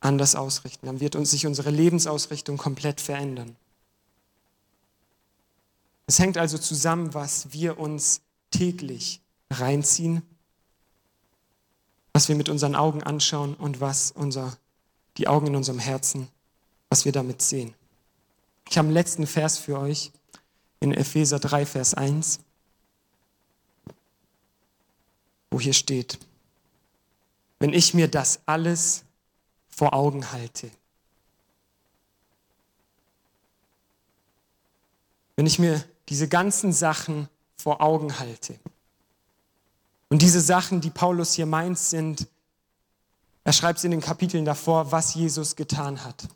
anders 0.00 0.34
ausrichten. 0.34 0.86
Dann 0.86 1.00
wird 1.00 1.14
uns 1.14 1.30
sich 1.30 1.46
unsere 1.46 1.70
Lebensausrichtung 1.70 2.56
komplett 2.56 3.00
verändern. 3.00 3.56
Es 6.06 6.18
hängt 6.18 6.38
also 6.38 6.58
zusammen, 6.58 7.14
was 7.14 7.52
wir 7.52 7.78
uns 7.78 8.22
täglich 8.50 9.20
reinziehen, 9.50 10.22
was 12.12 12.28
wir 12.28 12.34
mit 12.34 12.48
unseren 12.48 12.74
Augen 12.74 13.02
anschauen 13.02 13.54
und 13.54 13.80
was 13.80 14.10
unser, 14.10 14.56
die 15.18 15.28
Augen 15.28 15.48
in 15.48 15.56
unserem 15.56 15.78
Herzen, 15.78 16.28
was 16.88 17.04
wir 17.04 17.12
damit 17.12 17.42
sehen. 17.42 17.74
Ich 18.68 18.78
habe 18.78 18.86
einen 18.86 18.94
letzten 18.94 19.26
Vers 19.26 19.58
für 19.58 19.78
euch 19.78 20.10
in 20.80 20.92
Epheser 20.92 21.38
3, 21.38 21.66
Vers 21.66 21.94
1, 21.94 22.40
wo 25.50 25.60
hier 25.60 25.74
steht, 25.74 26.18
wenn 27.58 27.72
ich 27.72 27.94
mir 27.94 28.08
das 28.08 28.40
alles 28.46 29.04
vor 29.80 29.94
Augen 29.94 30.30
halte, 30.30 30.70
wenn 35.36 35.46
ich 35.46 35.58
mir 35.58 35.82
diese 36.10 36.28
ganzen 36.28 36.74
Sachen 36.74 37.30
vor 37.56 37.80
Augen 37.80 38.18
halte, 38.18 38.60
und 40.10 40.20
diese 40.20 40.42
Sachen, 40.42 40.82
die 40.82 40.90
Paulus 40.90 41.32
hier 41.32 41.46
meint, 41.46 41.78
sind, 41.78 42.26
er 43.42 43.54
schreibt 43.54 43.78
es 43.78 43.84
in 43.84 43.90
den 43.92 44.02
Kapiteln 44.02 44.44
davor, 44.44 44.92
was 44.92 45.14
Jesus 45.14 45.56
getan 45.56 46.04
hat. 46.04 46.28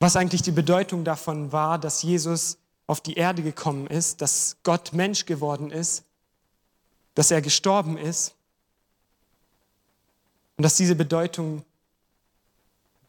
Was 0.00 0.16
eigentlich 0.16 0.42
die 0.42 0.50
Bedeutung 0.50 1.02
davon 1.02 1.50
war, 1.50 1.78
dass 1.78 2.02
Jesus 2.02 2.58
auf 2.86 3.00
die 3.00 3.14
Erde 3.14 3.42
gekommen 3.42 3.86
ist, 3.86 4.20
dass 4.20 4.58
Gott 4.64 4.92
Mensch 4.92 5.24
geworden 5.24 5.70
ist, 5.70 6.04
dass 7.14 7.30
er 7.30 7.40
gestorben 7.40 7.96
ist 7.96 8.33
und 10.56 10.62
dass 10.62 10.76
diese 10.76 10.94
Bedeutung 10.94 11.64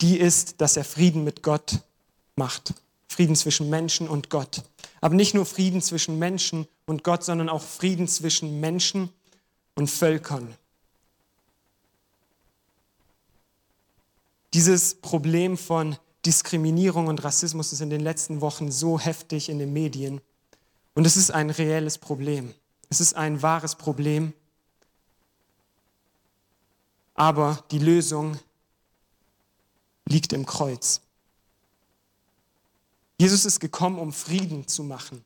die 0.01 0.19
ist, 0.19 0.60
dass 0.62 0.77
er 0.77 0.84
Frieden 0.84 1.23
mit 1.23 1.41
Gott 1.41 1.79
macht. 2.36 2.73
Frieden 3.08 3.36
zwischen 3.36 3.69
Menschen 3.69 4.10
und 4.10 4.29
Gott. 4.29 4.63
Aber 4.99 5.15
nicht 5.15 5.34
nur 5.34 5.45
Frieden 5.45 5.81
zwischen 5.81 6.19
Menschen 6.19 6.67
und 6.86 7.03
Gott, 7.03 7.23
sondern 7.23 7.47
auch 7.49 7.62
Frieden 7.62 8.08
zwischen 8.08 8.60
Menschen 8.60 9.10
und 9.75 9.89
Völkern. 9.89 10.53
Dieses 14.53 14.95
Problem 14.95 15.58
von 15.58 15.97
Diskriminierung 16.25 17.08
und 17.08 17.23
Rassismus 17.23 17.71
ist 17.71 17.81
in 17.81 17.89
den 17.89 18.01
letzten 18.01 18.41
Wochen 18.41 18.71
so 18.71 18.99
heftig 18.99 19.49
in 19.49 19.60
den 19.60 19.73
Medien. 19.73 20.21
Und 20.93 21.05
es 21.05 21.17
ist 21.17 21.31
ein 21.31 21.49
reelles 21.49 21.97
Problem. 21.97 22.53
Es 22.89 22.99
ist 22.99 23.15
ein 23.15 23.41
wahres 23.41 23.75
Problem. 23.75 24.34
Aber 27.15 27.63
die 27.71 27.80
Lösung 27.80 28.38
liegt 30.08 30.34
im 30.34 30.45
Kreuz. 30.45 31.01
Jesus 33.17 33.45
ist 33.45 33.60
gekommen, 33.60 33.97
um 33.97 34.13
Frieden 34.13 34.67
zu 34.67 34.84
machen. 34.84 35.23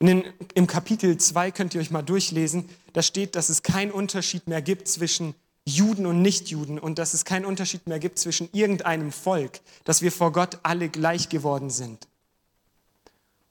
Den, 0.00 0.24
Im 0.54 0.66
Kapitel 0.66 1.16
2 1.16 1.52
könnt 1.52 1.74
ihr 1.74 1.80
euch 1.80 1.90
mal 1.90 2.02
durchlesen, 2.02 2.68
da 2.92 3.02
steht, 3.02 3.36
dass 3.36 3.48
es 3.48 3.62
keinen 3.62 3.92
Unterschied 3.92 4.48
mehr 4.48 4.60
gibt 4.60 4.88
zwischen 4.88 5.34
Juden 5.64 6.06
und 6.06 6.22
Nichtjuden 6.22 6.78
und 6.78 6.98
dass 6.98 7.14
es 7.14 7.24
keinen 7.24 7.44
Unterschied 7.44 7.86
mehr 7.86 8.00
gibt 8.00 8.18
zwischen 8.18 8.48
irgendeinem 8.52 9.12
Volk, 9.12 9.60
dass 9.84 10.02
wir 10.02 10.10
vor 10.10 10.32
Gott 10.32 10.58
alle 10.64 10.88
gleich 10.88 11.28
geworden 11.28 11.70
sind. 11.70 12.08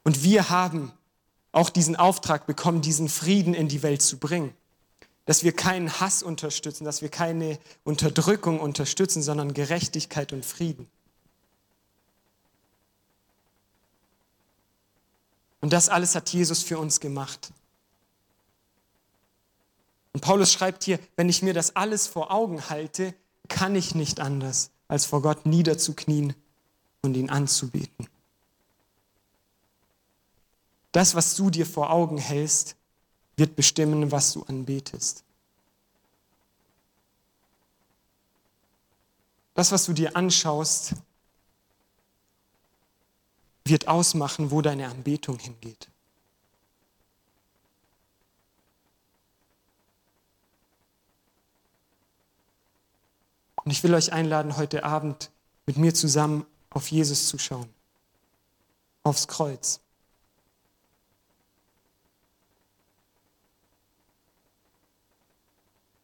Und 0.04 0.24
wir 0.24 0.50
haben 0.50 0.92
auch 1.54 1.70
diesen 1.70 1.96
Auftrag 1.96 2.46
bekommen, 2.46 2.82
diesen 2.82 3.08
Frieden 3.08 3.54
in 3.54 3.70
die 3.70 3.82
Welt 3.82 4.02
zu 4.02 4.18
bringen. 4.18 4.54
Dass 5.26 5.44
wir 5.44 5.54
keinen 5.54 6.00
Hass 6.00 6.24
unterstützen, 6.24 6.84
dass 6.84 7.02
wir 7.02 7.10
keine 7.10 7.60
Unterdrückung 7.84 8.60
unterstützen, 8.60 9.22
sondern 9.22 9.54
Gerechtigkeit 9.54 10.34
und 10.34 10.46
Frieden. 10.46 10.90
Und 15.62 15.74
das 15.74 15.90
alles 15.90 16.16
hat 16.16 16.30
Jesus 16.30 16.64
für 16.64 16.80
uns 16.80 17.00
gemacht. 17.00 17.54
Und 20.14 20.22
Paulus 20.22 20.52
schreibt 20.52 20.84
hier, 20.84 21.00
wenn 21.16 21.30
ich 21.30 21.42
mir 21.42 21.54
das 21.54 21.76
alles 21.76 22.08
vor 22.08 22.32
Augen 22.32 22.70
halte, 22.70 23.14
kann 23.48 23.76
ich 23.76 23.96
nicht 23.96 24.20
anders, 24.20 24.72
als 24.88 25.06
vor 25.06 25.22
Gott 25.22 25.46
niederzuknien 25.46 26.34
und 27.02 27.16
ihn 27.16 27.30
anzubeten. 27.30 28.08
Das, 30.92 31.16
was 31.16 31.36
du 31.36 31.50
dir 31.50 31.66
vor 31.66 31.92
Augen 31.92 32.18
hältst, 32.18 32.76
wird 33.42 33.56
bestimmen, 33.56 34.12
was 34.12 34.34
du 34.34 34.44
anbetest. 34.44 35.24
Das, 39.56 39.72
was 39.72 39.86
du 39.86 39.94
dir 39.94 40.16
anschaust, 40.16 40.94
wird 43.66 43.88
ausmachen, 43.88 44.52
wo 44.52 44.62
deine 44.62 44.88
Anbetung 44.90 45.40
hingeht. 45.40 45.90
Und 53.64 53.72
ich 53.72 53.84
will 53.84 53.96
euch 53.96 54.14
einladen, 54.14 54.56
heute 54.56 54.84
Abend 54.84 55.32
mit 55.66 55.78
mir 55.78 55.96
zusammen 55.96 56.46
auf 56.70 56.92
Jesus 56.92 57.28
zu 57.28 57.40
schauen, 57.40 57.70
aufs 59.02 59.28
Kreuz. 59.28 59.80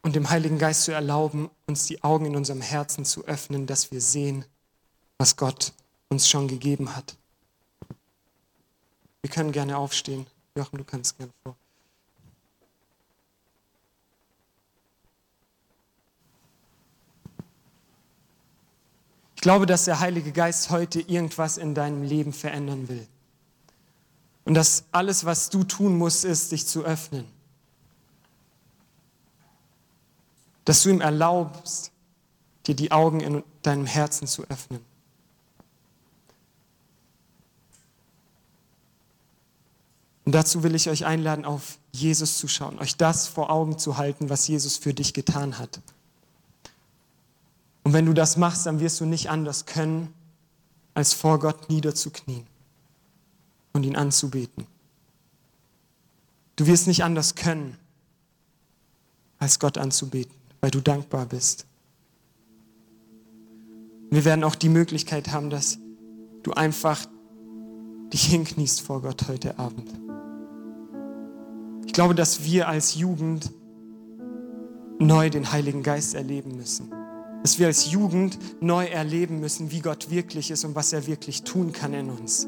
Und 0.08 0.16
dem 0.16 0.30
Heiligen 0.30 0.58
Geist 0.58 0.84
zu 0.84 0.94
erlauben, 0.94 1.50
uns 1.66 1.86
die 1.86 2.02
Augen 2.02 2.28
in 2.28 2.38
unserem 2.38 2.62
Herzen 2.62 3.04
zu 3.04 3.26
öffnen, 3.26 3.68
dass 3.68 3.92
wir 3.92 4.00
sehen, 4.00 4.46
was 5.18 5.36
Gott 5.36 5.74
uns 6.08 6.30
schon 6.30 6.48
gegeben 6.48 6.96
hat. 6.96 7.18
Wir 9.22 9.30
können 9.30 9.52
gerne 9.52 9.78
aufstehen. 9.78 10.26
Jochen, 10.56 10.78
du 10.78 10.86
kannst 10.86 11.18
gerne 11.18 11.34
vor. 11.44 11.58
Ich 19.36 19.42
glaube, 19.42 19.66
dass 19.66 19.84
der 19.84 20.00
Heilige 20.00 20.32
Geist 20.32 20.70
heute 20.70 21.02
irgendwas 21.02 21.58
in 21.58 21.76
deinem 21.76 22.04
Leben 22.04 22.32
verändern 22.32 22.88
will. 22.88 23.06
Und 24.46 24.54
dass 24.54 24.86
alles, 24.94 25.26
was 25.26 25.50
du 25.50 25.66
tun 25.66 25.98
musst, 25.98 26.24
ist, 26.24 26.54
dich 26.54 26.66
zu 26.66 26.86
öffnen. 26.86 27.26
Dass 30.68 30.84
du 30.84 30.90
ihm 30.90 31.00
erlaubst, 31.00 31.94
dir 32.66 32.76
die 32.76 32.92
Augen 32.92 33.22
in 33.22 33.42
deinem 33.62 33.86
Herzen 33.86 34.28
zu 34.28 34.44
öffnen. 34.50 34.82
Und 40.26 40.34
dazu 40.34 40.64
will 40.64 40.76
ich 40.76 40.90
euch 40.90 41.06
einladen, 41.06 41.46
auf 41.46 41.78
Jesus 41.94 42.38
zu 42.38 42.50
schauen, 42.50 42.80
euch 42.80 42.98
das 42.98 43.28
vor 43.28 43.50
Augen 43.50 43.80
zu 43.80 43.96
halten, 43.96 44.30
was 44.30 44.46
Jesus 44.50 44.76
für 44.76 44.94
dich 44.94 45.14
getan 45.14 45.58
hat. 45.58 45.80
Und 47.86 47.94
wenn 47.94 48.06
du 48.06 48.12
das 48.12 48.36
machst, 48.36 48.66
dann 48.66 48.82
wirst 48.82 49.00
du 49.00 49.06
nicht 49.06 49.30
anders 49.30 49.68
können, 49.68 50.14
als 50.94 51.14
vor 51.14 51.40
Gott 51.40 51.70
niederzuknien 51.70 52.46
und 53.72 53.86
ihn 53.86 53.96
anzubeten. 53.96 54.68
Du 56.58 56.68
wirst 56.68 56.88
nicht 56.88 57.06
anders 57.06 57.36
können, 57.36 57.78
als 59.40 59.60
Gott 59.60 59.78
anzubeten, 59.78 60.37
weil 60.62 60.72
du 60.72 60.82
dankbar 60.82 61.26
bist. 61.26 61.66
Wir 64.10 64.26
werden 64.26 64.44
auch 64.44 64.56
die 64.56 64.70
Möglichkeit 64.70 65.32
haben, 65.32 65.50
dass 65.50 65.80
du 66.44 66.54
einfach 66.54 67.06
dich 68.14 68.24
hinkniest 68.26 68.82
vor 68.82 69.02
Gott 69.02 69.28
heute 69.28 69.60
Abend. 69.60 69.90
Ich 71.86 71.94
glaube, 71.94 72.16
dass 72.16 72.44
wir 72.44 72.68
als 72.68 72.96
Jugend 72.96 73.52
neu 75.00 75.30
den 75.30 75.52
Heiligen 75.52 75.84
Geist 75.84 76.16
erleben 76.16 76.56
müssen. 76.56 76.92
Dass 77.44 77.60
wir 77.60 77.68
als 77.68 77.92
Jugend 77.92 78.40
neu 78.62 78.86
erleben 78.86 79.40
müssen, 79.40 79.72
wie 79.72 79.82
Gott 79.82 80.10
wirklich 80.10 80.52
ist 80.52 80.64
und 80.66 80.76
was 80.76 80.94
er 80.94 81.06
wirklich 81.08 81.44
tun 81.44 81.72
kann 81.72 81.94
in 81.94 82.10
uns. 82.10 82.48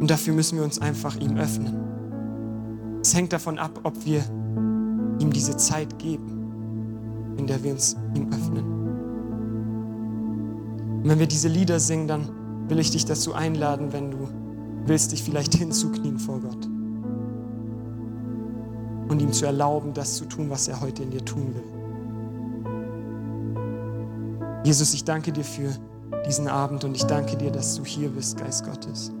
Und 0.00 0.10
dafür 0.10 0.34
müssen 0.34 0.58
wir 0.58 0.64
uns 0.64 0.78
einfach 0.78 1.16
ihm 1.16 1.36
öffnen. 1.36 3.00
Es 3.00 3.14
hängt 3.14 3.32
davon 3.32 3.58
ab, 3.58 3.80
ob 3.84 4.04
wir 4.04 4.24
ihm 5.18 5.32
diese 5.32 5.56
Zeit 5.56 5.98
geben, 5.98 7.34
in 7.36 7.46
der 7.46 7.62
wir 7.62 7.72
uns 7.72 7.96
ihm 8.14 8.28
öffnen. 8.32 8.64
Und 11.02 11.08
wenn 11.08 11.18
wir 11.18 11.26
diese 11.26 11.48
Lieder 11.48 11.80
singen, 11.80 12.08
dann 12.08 12.28
will 12.68 12.78
ich 12.78 12.90
dich 12.90 13.04
dazu 13.04 13.34
einladen, 13.34 13.92
wenn 13.92 14.10
du 14.10 14.28
willst, 14.86 15.12
dich 15.12 15.22
vielleicht 15.22 15.54
hinzuknien 15.54 16.18
vor 16.18 16.40
Gott 16.40 16.66
und 19.08 19.20
ihm 19.20 19.32
zu 19.32 19.46
erlauben, 19.46 19.92
das 19.92 20.16
zu 20.16 20.24
tun, 20.24 20.50
was 20.50 20.68
er 20.68 20.80
heute 20.80 21.02
in 21.02 21.10
dir 21.10 21.24
tun 21.24 21.54
will. 21.54 21.62
Jesus, 24.64 24.94
ich 24.94 25.04
danke 25.04 25.30
dir 25.30 25.44
für 25.44 25.70
diesen 26.26 26.48
Abend 26.48 26.84
und 26.84 26.94
ich 26.94 27.04
danke 27.04 27.36
dir, 27.36 27.50
dass 27.50 27.76
du 27.76 27.84
hier 27.84 28.08
bist, 28.08 28.38
Geist 28.38 28.64
Gottes. 28.64 29.12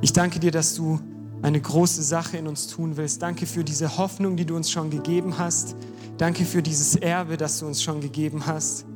Ich 0.00 0.12
danke 0.12 0.38
dir, 0.38 0.52
dass 0.52 0.74
du 0.74 1.00
eine 1.42 1.60
große 1.60 2.02
Sache 2.02 2.36
in 2.36 2.46
uns 2.46 2.68
tun 2.68 2.96
willst. 2.96 3.20
Danke 3.20 3.46
für 3.46 3.64
diese 3.64 3.98
Hoffnung, 3.98 4.36
die 4.36 4.46
du 4.46 4.56
uns 4.56 4.70
schon 4.70 4.90
gegeben 4.90 5.38
hast. 5.38 5.76
Danke 6.16 6.44
für 6.44 6.62
dieses 6.62 6.94
Erbe, 6.96 7.36
das 7.36 7.58
du 7.58 7.66
uns 7.66 7.82
schon 7.82 8.00
gegeben 8.00 8.46
hast. 8.46 8.86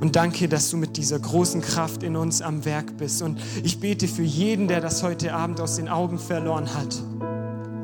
Und 0.00 0.16
danke, 0.16 0.48
dass 0.48 0.68
du 0.68 0.76
mit 0.76 0.96
dieser 0.96 1.18
großen 1.18 1.60
Kraft 1.60 2.02
in 2.02 2.16
uns 2.16 2.42
am 2.42 2.64
Werk 2.64 2.96
bist. 2.98 3.22
Und 3.22 3.40
ich 3.62 3.78
bete 3.80 4.08
für 4.08 4.22
jeden, 4.22 4.68
der 4.68 4.80
das 4.80 5.02
heute 5.02 5.32
Abend 5.32 5.60
aus 5.60 5.76
den 5.76 5.88
Augen 5.88 6.18
verloren 6.18 6.74
hat. 6.74 7.02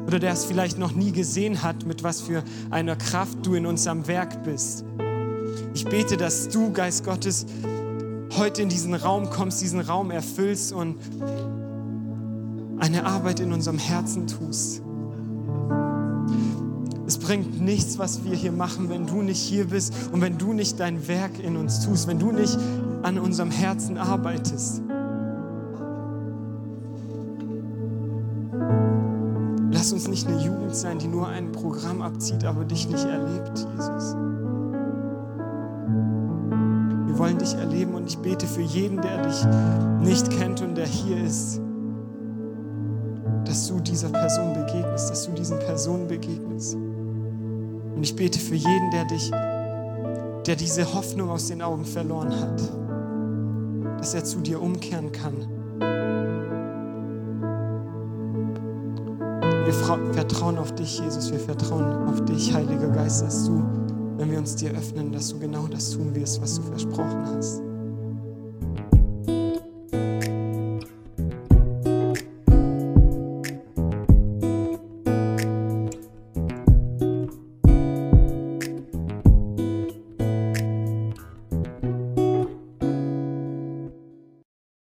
Oder 0.06 0.18
der 0.18 0.32
es 0.32 0.44
vielleicht 0.44 0.78
noch 0.78 0.92
nie 0.92 1.12
gesehen 1.12 1.62
hat, 1.62 1.86
mit 1.86 2.02
was 2.02 2.20
für 2.20 2.42
einer 2.70 2.96
Kraft 2.96 3.46
du 3.46 3.54
in 3.54 3.66
uns 3.66 3.86
am 3.86 4.06
Werk 4.06 4.42
bist. 4.42 4.84
Ich 5.74 5.84
bete, 5.84 6.16
dass 6.16 6.48
du, 6.48 6.72
Geist 6.72 7.04
Gottes, 7.04 7.46
heute 8.36 8.62
in 8.62 8.68
diesen 8.68 8.94
Raum 8.94 9.30
kommst, 9.30 9.60
diesen 9.62 9.80
Raum 9.80 10.10
erfüllst 10.10 10.72
und 10.72 10.96
eine 12.80 13.04
Arbeit 13.04 13.40
in 13.40 13.52
unserem 13.52 13.78
Herzen 13.78 14.26
tust. 14.26 14.82
Es 17.06 17.18
bringt 17.18 17.60
nichts, 17.60 17.98
was 17.98 18.24
wir 18.24 18.34
hier 18.34 18.52
machen, 18.52 18.90
wenn 18.90 19.06
du 19.06 19.22
nicht 19.22 19.40
hier 19.40 19.68
bist 19.68 19.94
und 20.12 20.20
wenn 20.20 20.36
du 20.36 20.52
nicht 20.52 20.78
dein 20.78 21.08
Werk 21.08 21.42
in 21.42 21.56
uns 21.56 21.84
tust, 21.84 22.06
wenn 22.06 22.18
du 22.18 22.32
nicht 22.32 22.58
an 23.02 23.18
unserem 23.18 23.50
Herzen 23.50 23.96
arbeitest. 23.96 24.82
Lass 29.70 29.92
uns 29.92 30.08
nicht 30.08 30.26
eine 30.26 30.44
Jugend 30.44 30.74
sein, 30.74 30.98
die 30.98 31.08
nur 31.08 31.28
ein 31.28 31.50
Programm 31.52 32.02
abzieht, 32.02 32.44
aber 32.44 32.64
dich 32.64 32.88
nicht 32.88 33.04
erlebt, 33.04 33.66
Jesus. 33.74 34.14
Wir 37.06 37.18
wollen 37.18 37.38
dich 37.38 37.54
erleben 37.54 37.94
und 37.94 38.06
ich 38.06 38.18
bete 38.18 38.46
für 38.46 38.60
jeden, 38.60 39.00
der 39.00 39.22
dich 39.26 39.46
nicht 40.00 40.30
kennt 40.30 40.60
und 40.60 40.74
der 40.74 40.86
hier 40.86 41.22
ist, 41.24 41.60
dass 43.48 43.66
du 43.66 43.80
dieser 43.80 44.10
Person 44.10 44.52
begegnest, 44.52 45.08
dass 45.10 45.24
du 45.24 45.32
diesen 45.32 45.58
Personen 45.58 46.06
begegnest. 46.06 46.74
Und 46.74 48.02
ich 48.02 48.14
bete 48.14 48.38
für 48.38 48.54
jeden, 48.54 48.90
der 48.90 49.06
dich, 49.06 49.30
der 50.46 50.54
diese 50.54 50.92
Hoffnung 50.92 51.30
aus 51.30 51.48
den 51.48 51.62
Augen 51.62 51.86
verloren 51.86 52.30
hat, 52.38 52.60
dass 53.98 54.12
er 54.12 54.22
zu 54.22 54.40
dir 54.40 54.60
umkehren 54.60 55.10
kann. 55.12 55.34
Wir 59.64 59.74
vertrauen 60.12 60.58
auf 60.58 60.74
dich, 60.74 61.00
Jesus, 61.00 61.32
wir 61.32 61.40
vertrauen 61.40 62.06
auf 62.06 62.22
dich, 62.26 62.52
Heiliger 62.52 62.88
Geist, 62.88 63.22
dass 63.22 63.46
du, 63.46 63.62
wenn 64.18 64.30
wir 64.30 64.38
uns 64.38 64.56
dir 64.56 64.72
öffnen, 64.72 65.10
dass 65.10 65.30
du 65.30 65.38
genau 65.38 65.66
das 65.66 65.90
tun 65.90 66.14
wirst, 66.14 66.42
was 66.42 66.56
du 66.56 66.62
versprochen 66.62 67.24
hast. 67.34 67.62